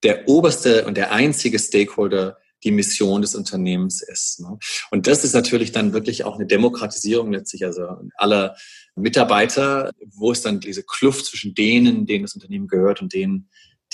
der 0.02 0.28
oberste 0.28 0.86
und 0.86 0.96
der 0.96 1.12
einzige 1.12 1.58
Stakeholder 1.58 2.38
die 2.64 2.70
Mission 2.70 3.22
des 3.22 3.34
Unternehmens 3.34 4.02
ist. 4.02 4.40
Ne? 4.40 4.58
Und 4.90 5.06
das 5.06 5.24
ist 5.24 5.34
natürlich 5.34 5.72
dann 5.72 5.92
wirklich 5.92 6.24
auch 6.24 6.36
eine 6.36 6.46
Demokratisierung 6.46 7.32
letztlich, 7.32 7.64
also 7.64 7.82
aller 8.16 8.56
Mitarbeiter, 8.96 9.92
wo 10.06 10.32
es 10.32 10.42
dann 10.42 10.60
diese 10.60 10.82
Kluft 10.82 11.26
zwischen 11.26 11.54
denen, 11.54 12.06
denen 12.06 12.24
das 12.24 12.34
Unternehmen 12.34 12.66
gehört 12.66 13.00
und 13.00 13.12
denen, 13.14 13.48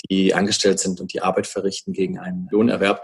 die 0.09 0.33
angestellt 0.33 0.79
sind 0.79 0.99
und 0.99 1.13
die 1.13 1.21
Arbeit 1.21 1.47
verrichten 1.47 1.93
gegen 1.93 2.19
einen 2.19 2.47
Lohnerwerb, 2.51 3.03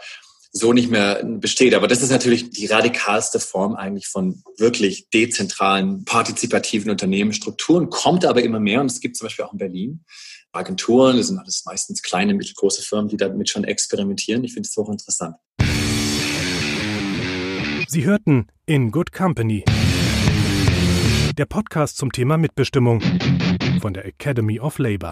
so 0.53 0.73
nicht 0.73 0.91
mehr 0.91 1.23
besteht. 1.23 1.73
Aber 1.73 1.87
das 1.87 2.01
ist 2.01 2.11
natürlich 2.11 2.49
die 2.49 2.65
radikalste 2.65 3.39
Form 3.39 3.75
eigentlich 3.75 4.07
von 4.07 4.43
wirklich 4.57 5.09
dezentralen, 5.09 6.03
partizipativen 6.03 6.91
Unternehmensstrukturen, 6.91 7.89
kommt 7.89 8.25
aber 8.25 8.43
immer 8.43 8.59
mehr 8.59 8.81
und 8.81 8.91
es 8.91 8.99
gibt 8.99 9.15
zum 9.15 9.27
Beispiel 9.27 9.45
auch 9.45 9.53
in 9.53 9.59
Berlin 9.59 10.03
Agenturen, 10.53 11.17
das 11.17 11.27
sind 11.27 11.39
alles 11.39 11.63
meistens 11.65 12.01
kleine, 12.01 12.33
mittelgroße 12.33 12.81
Firmen, 12.81 13.07
die 13.07 13.17
damit 13.17 13.49
schon 13.49 13.63
experimentieren. 13.63 14.43
Ich 14.43 14.53
finde 14.53 14.67
es 14.67 14.75
hochinteressant. 14.75 15.35
Sie 17.93 18.05
hörten 18.05 18.47
In 18.65 18.89
Good 18.91 19.11
Company. 19.11 19.65
Der 21.37 21.45
Podcast 21.45 21.97
zum 21.97 22.13
Thema 22.13 22.37
Mitbestimmung 22.37 23.01
von 23.81 23.93
der 23.93 24.05
Academy 24.05 24.61
of 24.61 24.79
Labor. 24.79 25.11